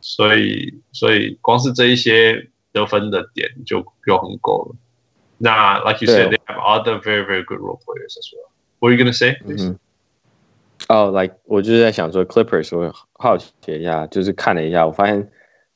[0.01, 4.77] 所以所以光是这一些得分的点就就很够了。
[5.39, 8.51] 那 like you said, they have other very very good role players as well.
[8.81, 9.39] What are you gonna say?
[9.45, 9.77] Please?
[10.89, 15.31] 哦、oh,，like 我就是在想说，Clippers 我好奇一下，就是看了一下，我发现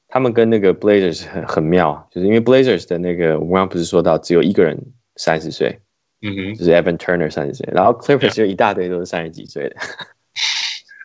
[0.09, 4.79] 他们跟那个 Blazers 很很妙，就是因为 Blazers 的那个我刚刚不是说到只有一个人
[5.17, 5.81] 三十岁，
[6.23, 9.77] 嗯哼，就是 Evan Turner 三十岁，然后 Clippers 有一大堆都是三十几岁的。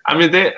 [0.04, 0.54] I mean they，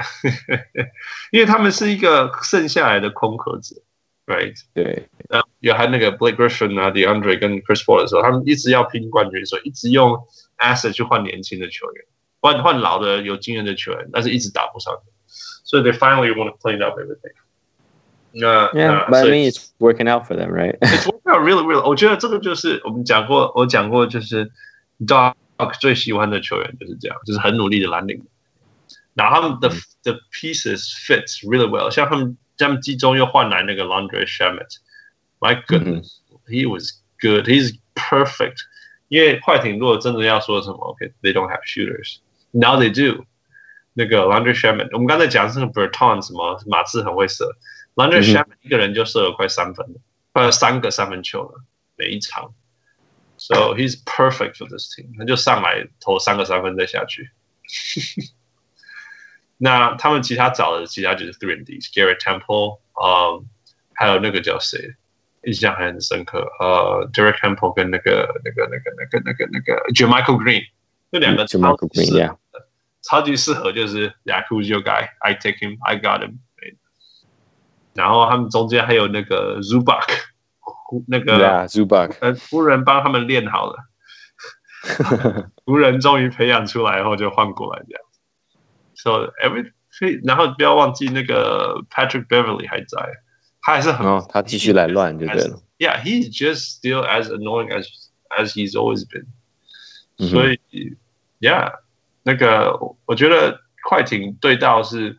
[1.31, 3.83] 因为他们是一个剩下来的空壳子，
[4.25, 4.55] right？
[4.73, 10.17] 对，呃，有还那个 Blake Griffin 啊，DeAndre 跟 Chris Paul 的时候，他们一直要拼冠军，所以一直用
[10.57, 12.05] asset 去换年轻的球员。
[12.41, 14.93] 换换老的有经验的球员，但是一直打不上。
[15.63, 17.33] 所以 they finally want to clean up everything。
[18.31, 20.77] 那 yeah，but I mean it's working out for them, right?
[20.79, 21.87] It's working out really, really.
[21.87, 24.51] 我觉得这个就是我们讲过，我讲过就是
[24.99, 25.35] Doc
[25.79, 28.25] 最喜欢的球员就是这样，就是很努力的蓝领。
[29.13, 29.69] 然后他们的
[30.03, 36.17] the pieces fits really well，像他们他们季中又换来那个 Landry Shamet，My goodness,
[36.47, 37.47] he was good.
[37.47, 38.57] He's perfect.
[39.07, 43.25] 因为快艇如果真的要说什么，OK，they don't have shooters。Now they do。
[43.97, 47.45] 那个 Landry Shamet，我们刚才讲的是那个 Bertans 什么马刺很会射，
[47.95, 50.01] Landry Shamet 一个人就射了快三分了，
[50.32, 51.64] 快要三个三分球了
[51.96, 52.54] 每一场。
[53.36, 55.16] So he's perfect for this team。
[55.18, 57.30] 他就上来投三个三分再下去。
[59.56, 63.46] 那他们其他找的其他就是 three and D，Garrett Temple，嗯，
[63.94, 64.94] 还有那个叫谁，
[65.44, 66.46] 印象还很深刻。
[66.60, 70.64] 呃，Derek Temple 跟那个那个那个那个那个那个 Jamichael Green。
[71.12, 72.38] 这两个超级适合，
[73.02, 76.38] 超级适合就是 Who's your guy，I take him，I got him。
[77.94, 80.06] 然后他们中间还有那个 Zubac，
[81.06, 83.76] 那个 Zubac，呃，湖人帮他们练好了，
[85.64, 88.02] 湖人终于培养出来后就换过来这样。
[88.94, 89.72] So every，
[90.24, 93.08] 然后不要忘记那个 Patrick Beverly 还在，
[93.62, 95.60] 他还是很，哦，他继续来乱就对了。
[95.78, 97.86] Yeah，he's just still as annoying as
[98.28, 99.26] as he's always been。
[100.18, 100.60] 所以
[101.40, 101.78] ，Yeah，
[102.22, 105.16] 那个我觉得快艇对到是，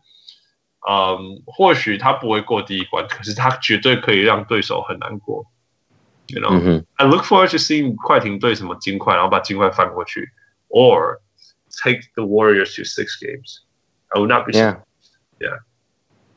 [0.90, 5.46] 嗯，或许他不会过第一关，可是他绝对可以让对手很难过。
[6.28, 10.32] You know,、嗯、I look forward to seeing 快艇对什么金块，然后把金块翻过去
[10.70, 11.20] ，or
[11.84, 13.60] take the Warriors to six games.
[14.08, 14.54] I would not be.
[14.54, 14.80] Yeah,
[15.40, 15.60] yeah.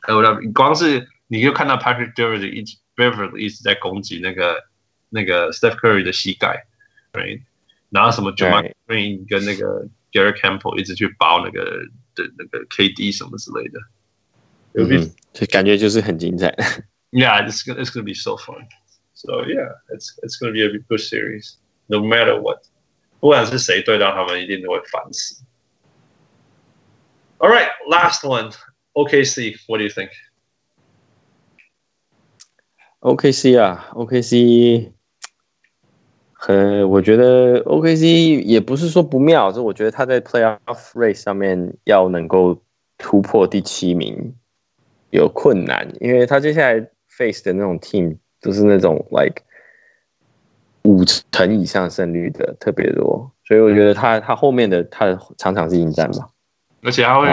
[0.01, 0.53] I would not.
[0.53, 4.63] 光是你就看到 Patrick Beverly 一直 Beverly 一直在攻击那个
[5.09, 6.67] 那个 Steph Curry 的膝盖
[7.13, 7.41] ，right？
[7.89, 11.63] 然后什么 Jamal Green 跟那个 Garrett Temple 一直去包那个
[12.15, 13.79] 的那个 KD 什么之类的，
[14.74, 16.54] 嗯哼，就感觉就是很精彩。
[17.10, 18.66] Yeah, it's gonna it's gonna be so fun.
[19.14, 21.54] So yeah, it's it's gonna be a good series,
[21.88, 22.62] no matter what.
[23.20, 25.42] 不管是谁对到他们，一定都会烦死。
[27.38, 28.52] All right, last one.
[28.92, 30.10] OKC, what do you think?
[33.00, 34.92] OKC 啊，OKC，
[36.46, 42.62] 呃，我觉得 OKC 也不是说不妙，就我觉得他在 Playoff Race 上面要能够
[42.98, 44.34] 突破第七名
[45.15, 49.41] 有困难，因为他接下来 face 的那种 team 都是那种 like
[50.83, 56.29] 五成以上胜率的特别多，所以我觉得他他后面的他的场场是迎战嘛。
[56.83, 57.25] 而且他会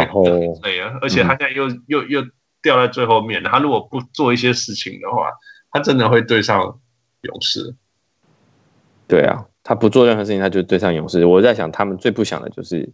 [0.62, 2.22] 对啊，而且他现在又、嗯、又又
[2.62, 3.42] 掉在最后面。
[3.42, 5.28] 他如果不做一些事情的话，
[5.70, 6.80] 他真的会对上
[7.20, 7.74] 勇士。
[9.06, 11.26] 对啊，他不做任何事情，他就对上勇士。
[11.26, 12.90] 我在想，他们最不想的就是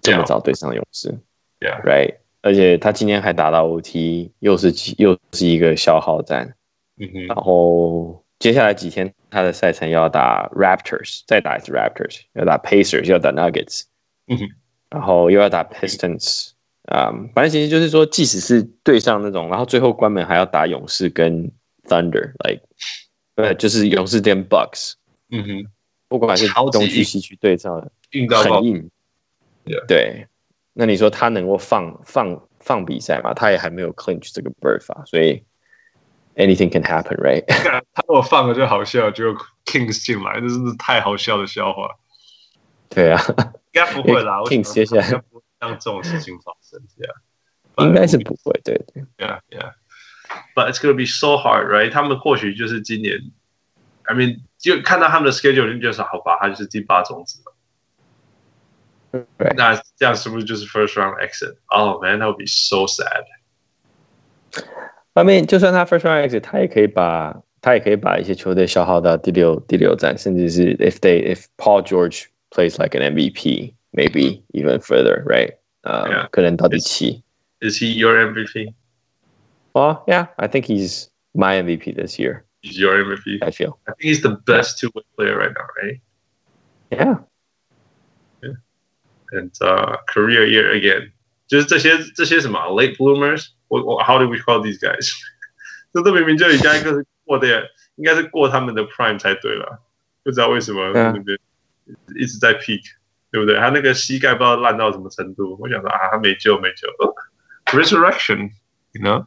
[0.00, 1.14] 这么早对上勇士。
[1.60, 2.14] Yeah，right。
[2.42, 6.54] 而且他今天还打到 OT，又是又是一个消耗战。
[6.98, 7.26] 嗯哼。
[7.26, 13.82] 然后接下来几天他的赛程要打 Raptors，再打一次 Raptors，要打 Pacers，要打 Nuggets。
[14.26, 14.48] 嗯哼。
[14.90, 16.50] 然后又要打 Pistons，
[16.86, 21.48] 啊、um，反正其实就是说，即使是对上那种，然后最后关门还要打勇士跟
[21.84, 22.60] Thunder，like，
[23.36, 24.94] 对，就是勇士跟 Bucks，
[25.30, 25.70] 嗯哼，
[26.08, 28.90] 不管是东区西区对上的，硬很硬
[29.64, 29.86] ，yeah.
[29.86, 30.26] 对，
[30.72, 33.34] 那你说他能够放放放比赛吗？
[33.34, 35.44] 他也还没有 clinch 这个 berth 啊，所以
[36.36, 37.44] anything can happen，right？
[37.92, 39.34] 他如果放了就好笑，就
[39.66, 41.96] Kings 进来，这是太好笑的笑话，
[42.88, 43.20] 对啊。
[43.72, 47.14] 应该不会啦， 我接下来不会让这种事情发生，对啊
[47.86, 49.04] 应该是不会，对对。
[49.16, 49.74] Yeah, yeah.
[50.54, 51.90] But it's gonna be so hard, right?
[51.90, 53.18] 他们或许就是今年
[54.04, 57.42] ，I mean，就看到他们的 schedule，就觉得好吧，他就是第八种子
[59.11, 59.53] 了。
[59.55, 63.23] 那这样是不是就是 first round exit？Oh man, that would be so sad.
[65.13, 74.41] I mean，就算他 first round exit，他也可以把他也可以把一些球队消耗到第六第六战，甚至是 if they if Paul George plays like an MVP, maybe
[74.53, 75.55] even further, right?
[75.83, 76.27] Uh, yeah.
[76.31, 77.23] 可能到第七。
[77.61, 78.73] Is he your MVP?
[79.73, 82.43] Well, yeah, I think he's my MVP this year.
[82.61, 83.41] He's your MVP.
[83.41, 83.77] I feel.
[83.87, 85.99] I think he's the best two-way player right now, right?
[86.91, 87.05] Yeah.
[87.05, 87.17] Yeah.
[89.31, 91.11] And uh, career year again.
[91.47, 95.11] 就是这些这些什么 late bloomers，我我 how do we call these guys？
[95.93, 99.81] 这都明明就应该是过的，应该是过他们的 prime 才对了，
[100.23, 101.37] 不知道为什么那边。
[101.37, 101.39] Yeah.
[102.17, 102.81] 一直在 peak，
[103.31, 103.59] 对不对？
[103.59, 105.55] 他那个膝盖不知道烂到什么程度。
[105.61, 106.87] 我想说啊，他没救，没救。
[106.97, 107.15] Oh,
[107.65, 109.03] resurrection，you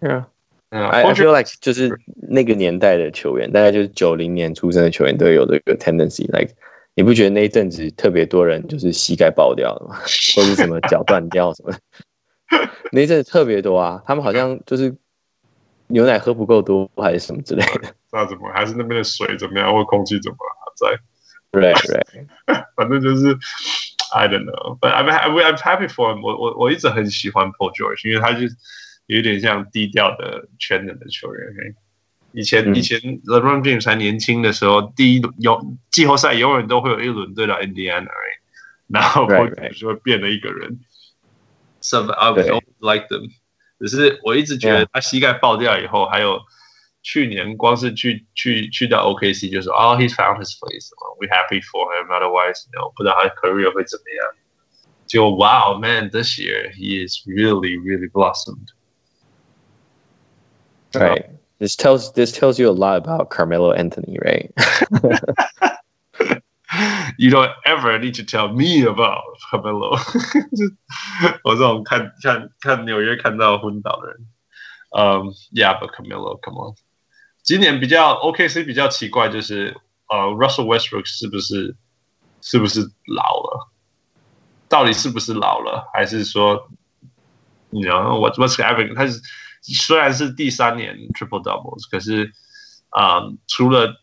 [0.00, 0.26] know？Yeah，
[0.68, 1.98] 嗯，I feel like 就是
[2.28, 6.54] 那个年代的球员，大概就是九零年出生的球员都有这个 tendency，like
[6.95, 9.95] 你不觉得那一阵子特别多人就是膝盖爆掉了吗？
[10.35, 11.73] 或者什么脚断掉什么？
[12.91, 14.95] 那一阵子特别多啊，他们好像就是
[15.87, 17.93] 牛奶喝不够多，还是什么之类的。
[18.11, 18.49] 那怎么？
[18.53, 20.73] 还是那边的水怎么样，或空气怎么了？
[20.77, 23.37] 在，right right， 反正就是
[24.13, 26.33] ，I don't know，but I'm I'm happy for him 我。
[26.33, 28.47] 我我我一直很喜欢 Paul George，因为他就
[29.07, 31.75] 有点像低调的全能的球员。
[32.34, 32.40] Okay?
[32.40, 35.60] 以前、嗯、以前 LeBron James 才年轻的时候，第一有
[35.90, 38.40] 季后赛永远都会有一轮对到 Indiana，right?
[38.88, 40.80] 然后 Paul George 就会变了一个人。
[41.80, 43.30] So I always like them，
[43.78, 46.40] 只是我一直觉得他膝盖爆掉以后，还有。
[47.02, 50.90] 去年光是去去去到 OKC 就说哦、oh,，He's found his place.
[51.18, 52.08] We happy for him.
[52.08, 54.34] Otherwise, you know, 不知道他的 career 会怎么样。
[55.06, 58.68] 就 Wow, man, this year he is really, really blossomed.
[60.92, 61.30] Right.
[61.58, 64.50] This tells this tells you a lot about Carmelo Anthony, right?
[67.18, 69.98] you don't ever need to tell me about Carmelo.
[71.44, 74.26] 我这种看看看纽约看到昏倒的人。
[74.92, 76.74] Um, yeah, but Carmelo, come on.
[77.42, 79.76] 今年比较 OKC 比较奇怪，就是
[80.08, 81.76] 呃，Russell Westbrook 是不是
[82.40, 83.68] 是不是老了？
[84.68, 85.88] 到底是不是老了？
[85.92, 86.68] 还是说，
[87.68, 88.94] 你知道我 What's happening？
[88.94, 89.20] 他是
[89.73, 92.31] 虽然是第三年 Triple Doubles，可是
[92.89, 93.95] 啊、呃，除了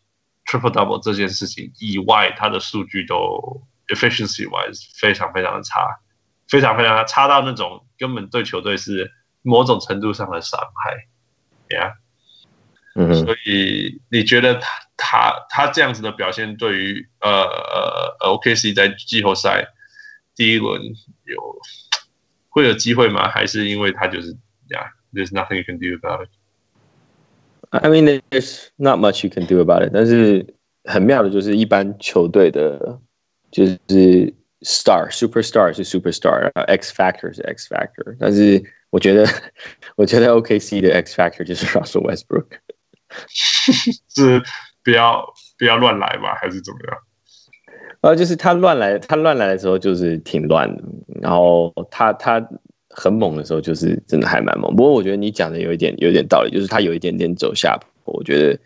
[0.45, 5.99] Triple Double 这件事情以外，他的数据都 efficiency wise 非常非常的差，
[6.47, 9.11] 非常非常的差到那种根本对球队是
[9.41, 11.07] 某种程度上的伤害
[11.69, 11.93] ，Yeah。
[12.95, 19.67] 嗯，所以你觉得他他他这样子的表现，对于呃呃 OKC 在季后赛
[20.35, 20.79] 第一轮
[21.23, 21.61] 有
[22.49, 23.27] 会有机会吗？
[23.29, 24.37] 还是因为他就是
[25.12, 26.30] ，Yeah，there's nothing you can do about it.
[27.70, 29.90] I mean, there's not much you can do about it.
[29.92, 30.54] 但是
[30.84, 32.98] 很妙的就是，一般球队的，
[33.50, 33.76] 就是
[34.62, 39.26] star superstar 是 superstar，X factor 是 X factor，但是我觉得
[39.96, 42.46] 我觉得 OKC 的 X factor 就是 Russell Westbrook，
[43.28, 44.42] 是
[44.82, 46.98] 不要不要乱来吧，还是怎么样？
[48.00, 50.82] 呃，就是他乱来，他乱来的时候就是挺乱的，
[51.20, 52.48] 然后他他
[52.95, 54.75] 很猛的时候就是真的还蛮猛。
[54.75, 58.13] 不过我觉得你讲的有一点有一点道理，就是他有一点点走下坡。
[58.13, 58.59] 我觉得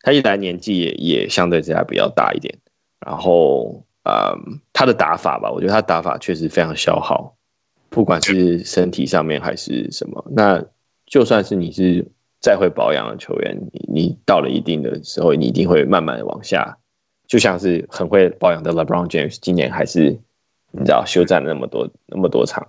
[0.00, 2.56] 他一来年纪也也相对之下比较大一点，
[3.04, 4.36] 然后呃，
[4.72, 7.34] 他的打法吧，我觉得他打法确实非常消耗，
[7.88, 10.24] 不管是身体上面还是什么。
[10.30, 10.64] 那
[11.06, 12.06] 就算是你是
[12.40, 16.78] 再会保养的球员，你你到了一定的时候，你一定会慢慢的往下。
[17.28, 20.18] 就像是很会保养的 LeBron James，今年还是
[20.70, 22.68] 你知道休战那么多那么多场，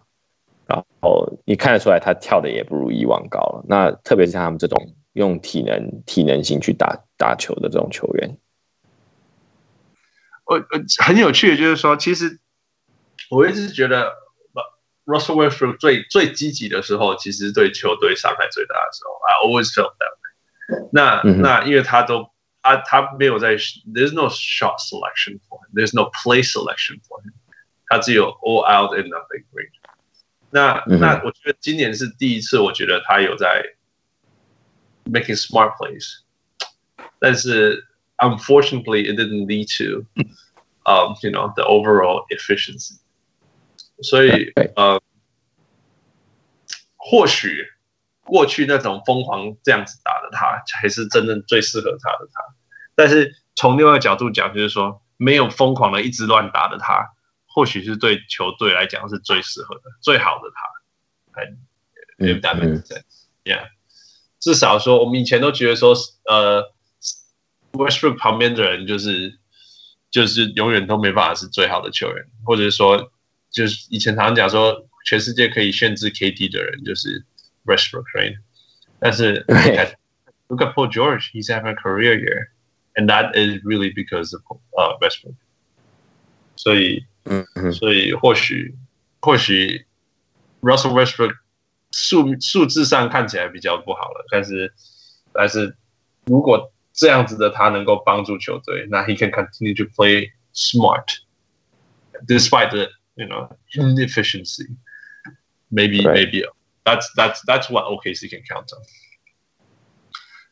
[0.68, 3.64] 然后你看得出来他跳的也不如以往高了。
[3.68, 8.38] 那特别是像他们这种用体能体能型去打打球的这种球员，
[10.46, 12.40] 我呃很有趣的就是说，其实
[13.30, 14.14] 我一直觉得
[15.06, 20.90] Russell Westbrook 最最积极的时候，其实对球队伤害最大的时候，I always felt that。
[20.92, 22.32] 那、嗯、那因为他都。
[22.66, 25.74] 他他没有在，There's no shot selection for him.
[25.74, 27.34] There's no play selection for him.
[27.90, 29.68] 他只有 all out and nothing great.
[30.54, 33.76] 那、嗯、那我觉得今年是第一次，我觉得他有在
[35.06, 36.20] making smart plays，
[37.20, 37.88] 但是
[38.18, 40.06] unfortunately it didn't lead to
[40.84, 43.00] um you know the overall efficiency.
[44.02, 45.02] 所以呃，
[46.96, 47.70] 或许。
[48.26, 52.42] 过去那种疯狂这样子打的他，才是真正最适合他的他。
[52.96, 57.12] 但是从另外一个角度讲，就是说没有疯狂的一直乱打的他，
[57.54, 61.42] 或许是对球队来讲是最适合的、最好的他。
[61.42, 61.54] 哎
[62.18, 63.70] ，if that makes sense，yeah。
[64.40, 65.96] 至少说，我们以前都觉得说，
[66.26, 66.74] 呃
[67.74, 69.40] ，Westbrook 旁边的人就是
[70.12, 73.12] 就是永远都没办法是最好的球员，或者是说，
[73.52, 77.26] 就是以前常常讲说，全世界可以限制 KD 的人就是。
[77.66, 78.36] Westbrook right，
[79.00, 79.46] 但是
[80.50, 82.50] look at Paul George, he's having a career year,
[82.96, 84.42] and that is really because of
[84.74, 85.36] uh Westbrook。
[86.58, 88.75] 所以，嗯嗯，所以或许
[89.21, 89.87] 或许
[90.61, 91.35] Russell Westbrook
[91.91, 94.73] 数数字上看起来比较不好了，但是
[95.33, 95.77] 但是
[96.27, 101.07] 如果这样子的他能够帮助球队，那 he can continue to play smart
[102.27, 104.67] despite the you know inefficiency.
[105.71, 106.15] Maybe right.
[106.15, 106.45] maybe.
[106.85, 108.81] That's that's that's what OKC can count on。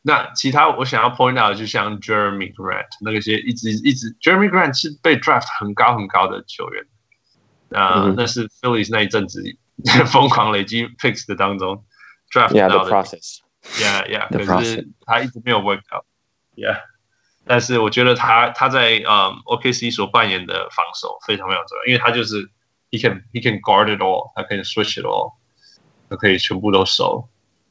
[0.04, 6.84] 那其他我想要 point out 就像 Jeremy Grant 那个些一直一直 Jeremy Grant 是被 draft 很高很高的球员，
[7.70, 8.14] 啊、呃，mm -hmm.
[8.16, 9.40] 那是 Phillies 那一阵子
[10.06, 11.84] 疯狂累积 picks 的当中
[12.32, 16.80] draft 到的 process，yeah yeah，可是他一直没有 work out，yeah。
[17.44, 22.50] 但是我觉得他他在嗯 OKC 所扮演的防守非常非常重要，因为他就是
[22.90, 25.34] he can he can guard it all，他可以 switch it all
[26.08, 26.16] 他。
[26.16, 27.28] 可以全部都守，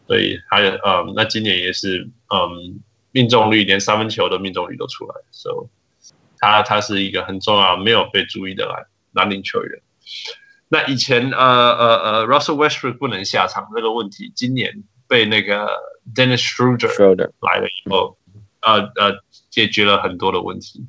[0.08, 2.82] 所以还有嗯，那今年也是嗯，
[3.12, 5.68] 命中率连三分球的命中率都出来，所以
[6.38, 9.82] 他他是一个很重要没有被注意的篮篮领球员。
[10.70, 15.68] 那以前呃呃呃，Russell Westbrook 不能下场这个问题，今年被那个
[16.16, 16.88] Dennis Schroeder
[17.42, 18.18] 来了以后，
[18.62, 20.86] 呃呃，解决了很多的问题。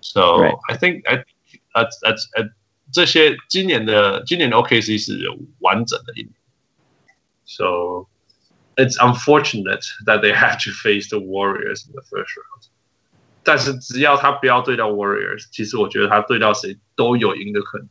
[0.00, 0.58] So、right.
[0.68, 1.24] I think I
[1.72, 2.50] that's that's, that's
[2.92, 5.30] 这些今年的今年的 OKC 是
[5.60, 6.32] 完整的一年。
[7.44, 8.08] So
[8.75, 12.69] it's unfortunate that they had to face the Warriors in the first round.
[13.43, 17.87] 但是只要他不要对到 Warriors，其实我觉得他对到谁都有赢的可能。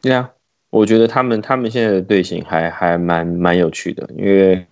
[0.00, 0.30] 对啊，
[0.70, 4.66] 我觉得他们他们现在的队形还还蛮蛮有趣的，因为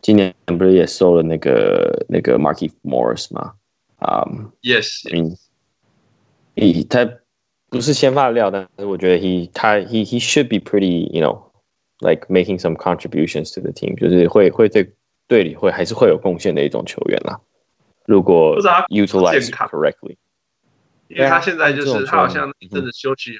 [0.00, 3.54] 今年不是也收了那个那个 Markieff Morris 吗？
[3.98, 5.36] 啊、um,，Yes，嗯，
[6.88, 7.10] 他他
[7.70, 11.47] 不是先发料，但是我觉得 he 他 he he should be pretty，you know。
[12.00, 14.94] like making some contributions to the team，就是会会对
[15.26, 17.40] 队里会还是会有贡献的一种球员啦。
[18.06, 18.60] 如果
[18.90, 20.16] utilize correctly，
[21.08, 23.38] 因为他现在就是他好像真的休息，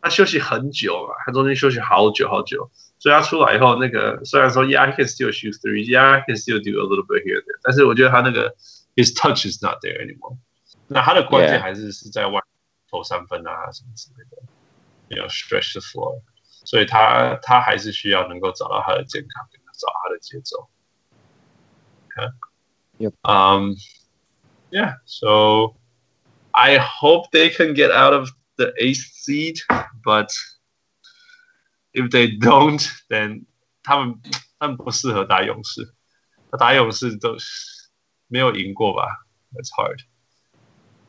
[0.00, 7.42] 他休息很久了，他中间休息好久好久，所以他出来以后，那个虽然说 yeah he can still shoot three，yeah he can still do a little bit here
[7.42, 8.54] there，但是我觉得他那个
[8.96, 10.38] his touch is not there anymore。
[10.86, 12.40] 那他的关键还是是在外
[12.90, 16.22] 投三分啊什么之类的，要 stretch the floor。
[16.64, 20.68] 所以他他还是需要能够找到他的健康，跟他找他的节奏。
[22.08, 22.34] 看，
[22.98, 23.14] Yep.
[23.22, 23.76] Um,
[24.70, 24.96] yeah.
[25.06, 25.76] So
[26.50, 29.60] I hope they can get out of the eighth seed,
[30.02, 30.32] but
[31.92, 33.46] if they don't, then
[33.82, 34.20] 他们
[34.58, 35.94] 他们不适合打勇士。
[36.58, 37.36] 打勇士都
[38.26, 39.26] 没有赢过吧？
[39.52, 40.00] That's hard.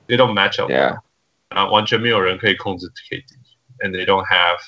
[0.08, 0.70] They don't match up.
[0.72, 1.02] Yeah.
[1.50, 4.60] 啊，完全没有人可以控制 KD，and they don't have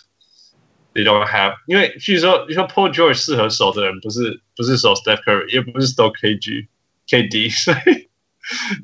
[0.97, 6.69] they don't have，因为据说你说 Paul George 适合守的人不是不是守 Steph Curry，也不是守 KG
[7.07, 8.09] KD，所以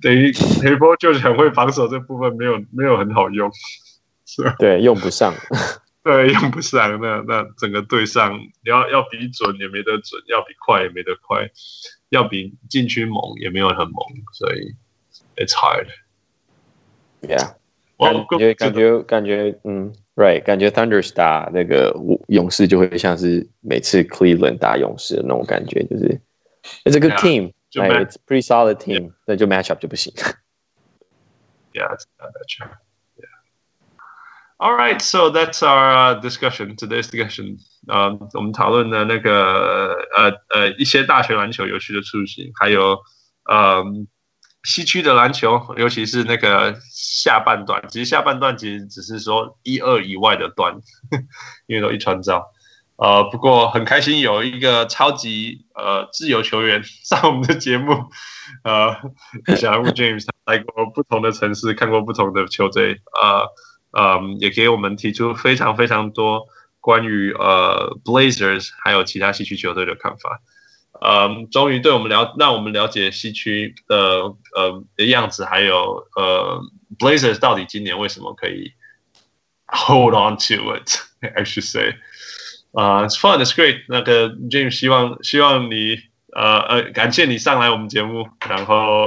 [0.02, 3.50] 等于 Paul George 很会防守这部分没有没有很好用，
[4.26, 4.54] 是吧？
[4.58, 5.34] 对，用不上。
[6.04, 7.00] 对，用不上。
[7.00, 11.48] 那那整个队上，你要要比准也没得准，要比快也没得快，
[12.08, 14.74] 要比禁区猛也没有很猛，所以
[15.36, 15.86] it's hard。
[17.20, 17.54] Yeah，
[17.96, 21.94] 感觉感觉感觉嗯，right，感觉 Thunders 打那个
[22.28, 26.20] 勇士就会像是每次 Cleveland 打勇士的那种感觉，就是
[26.84, 30.12] it's a good team，it's pretty solid team，那就 matchup 就不行。
[31.72, 32.68] Yeah，it's not that true。
[34.58, 36.76] All right, so that's our discussion.
[36.76, 37.58] Today's discussion.
[37.88, 43.00] 呃，我们讨论的那个呃呃一些大学篮球有趣的事情，还有
[43.46, 43.82] 呃
[44.64, 47.82] 西区的篮球，尤其是那个下半段。
[47.88, 50.80] 其实下半段其实只是说一二以外的段，
[51.66, 52.44] 因为都一传招。
[52.96, 57.92] 呃，不过很开心有一个超级呃自由球员 上我们的节目。
[58.64, 58.96] 呃，
[59.56, 63.00] 小人物 James 来过不同的城市，看过不同的球队。
[63.22, 63.46] 呃。
[63.94, 66.46] 嗯，也给我们提出非常非常多
[66.80, 70.40] 关于呃 Blazers 还有其他西区球队的看法。
[71.04, 73.96] 嗯，终于对我们了，让我们了解西区的
[74.54, 76.62] 呃的样子，还有呃
[76.98, 78.72] Blazers 到底今年为什么可以
[79.66, 81.96] hold on to it，I should say。
[82.72, 83.84] 啊，It's fun, it's great。
[83.88, 85.98] 那个 James 希望希望你
[86.32, 89.06] 呃呃感谢你上来我们节目，然后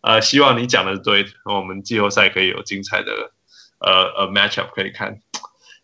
[0.00, 3.32] 呃希望你讲的对，我们季后赛可以有精彩的。
[3.80, 5.20] 呃呃，matchup 可以看，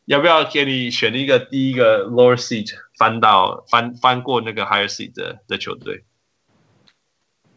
[0.09, 6.03] 要不要给你选一个第一个 lower seed 翻到翻翻过那个 higher seed 的的球队？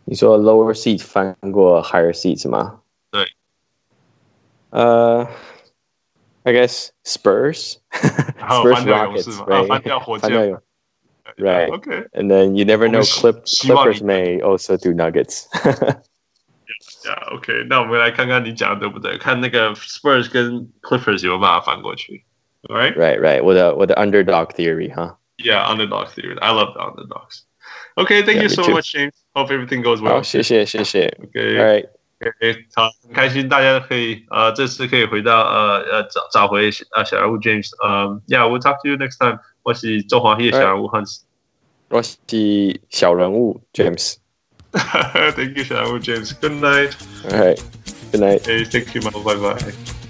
[0.04, 2.80] 你说 lower seed 翻过 higher seed 是吗？
[3.10, 3.32] 对。
[4.70, 5.26] 呃、
[6.44, 7.76] uh,，I guess Spurs。
[7.90, 9.66] Spurs Rockets，right？
[9.66, 10.60] 翻掉火箭。
[11.36, 11.68] Right.
[11.70, 12.08] Okay.
[12.14, 15.46] And then you never know, Clip Clippers may also do Nuggets.
[17.04, 19.18] Yeah, OK，那我们来看看你讲的对不对？
[19.18, 22.24] 看那个 Spurs 跟 Clippers 有没有办法翻过去
[22.68, 23.42] ？Right, right, right.
[23.42, 25.18] 我的我的 underdog theory，哈。
[25.38, 26.36] Yeah, underdog theory.
[26.40, 27.42] I love the underdogs.
[27.94, 29.12] OK, thank you so much, James.
[29.34, 30.14] Hope everything goes well.
[30.14, 31.06] 好，谢谢谢谢。
[31.22, 31.88] OK, All right.
[32.20, 37.68] OK，好，很开心大家可以呃这次可以回到呃呃找找回呃小人物 James。
[37.86, 39.38] 嗯，Yeah, we'll talk to you next time.
[39.62, 41.20] 我是中华裔小人物 Hans。
[41.88, 44.16] 我是小人物 James。
[44.72, 46.32] Thank you, Shamu James.
[46.38, 46.94] Good night.
[47.24, 47.62] All right.
[48.12, 48.42] Good night.
[48.46, 50.01] Hey, thank you, Bye bye.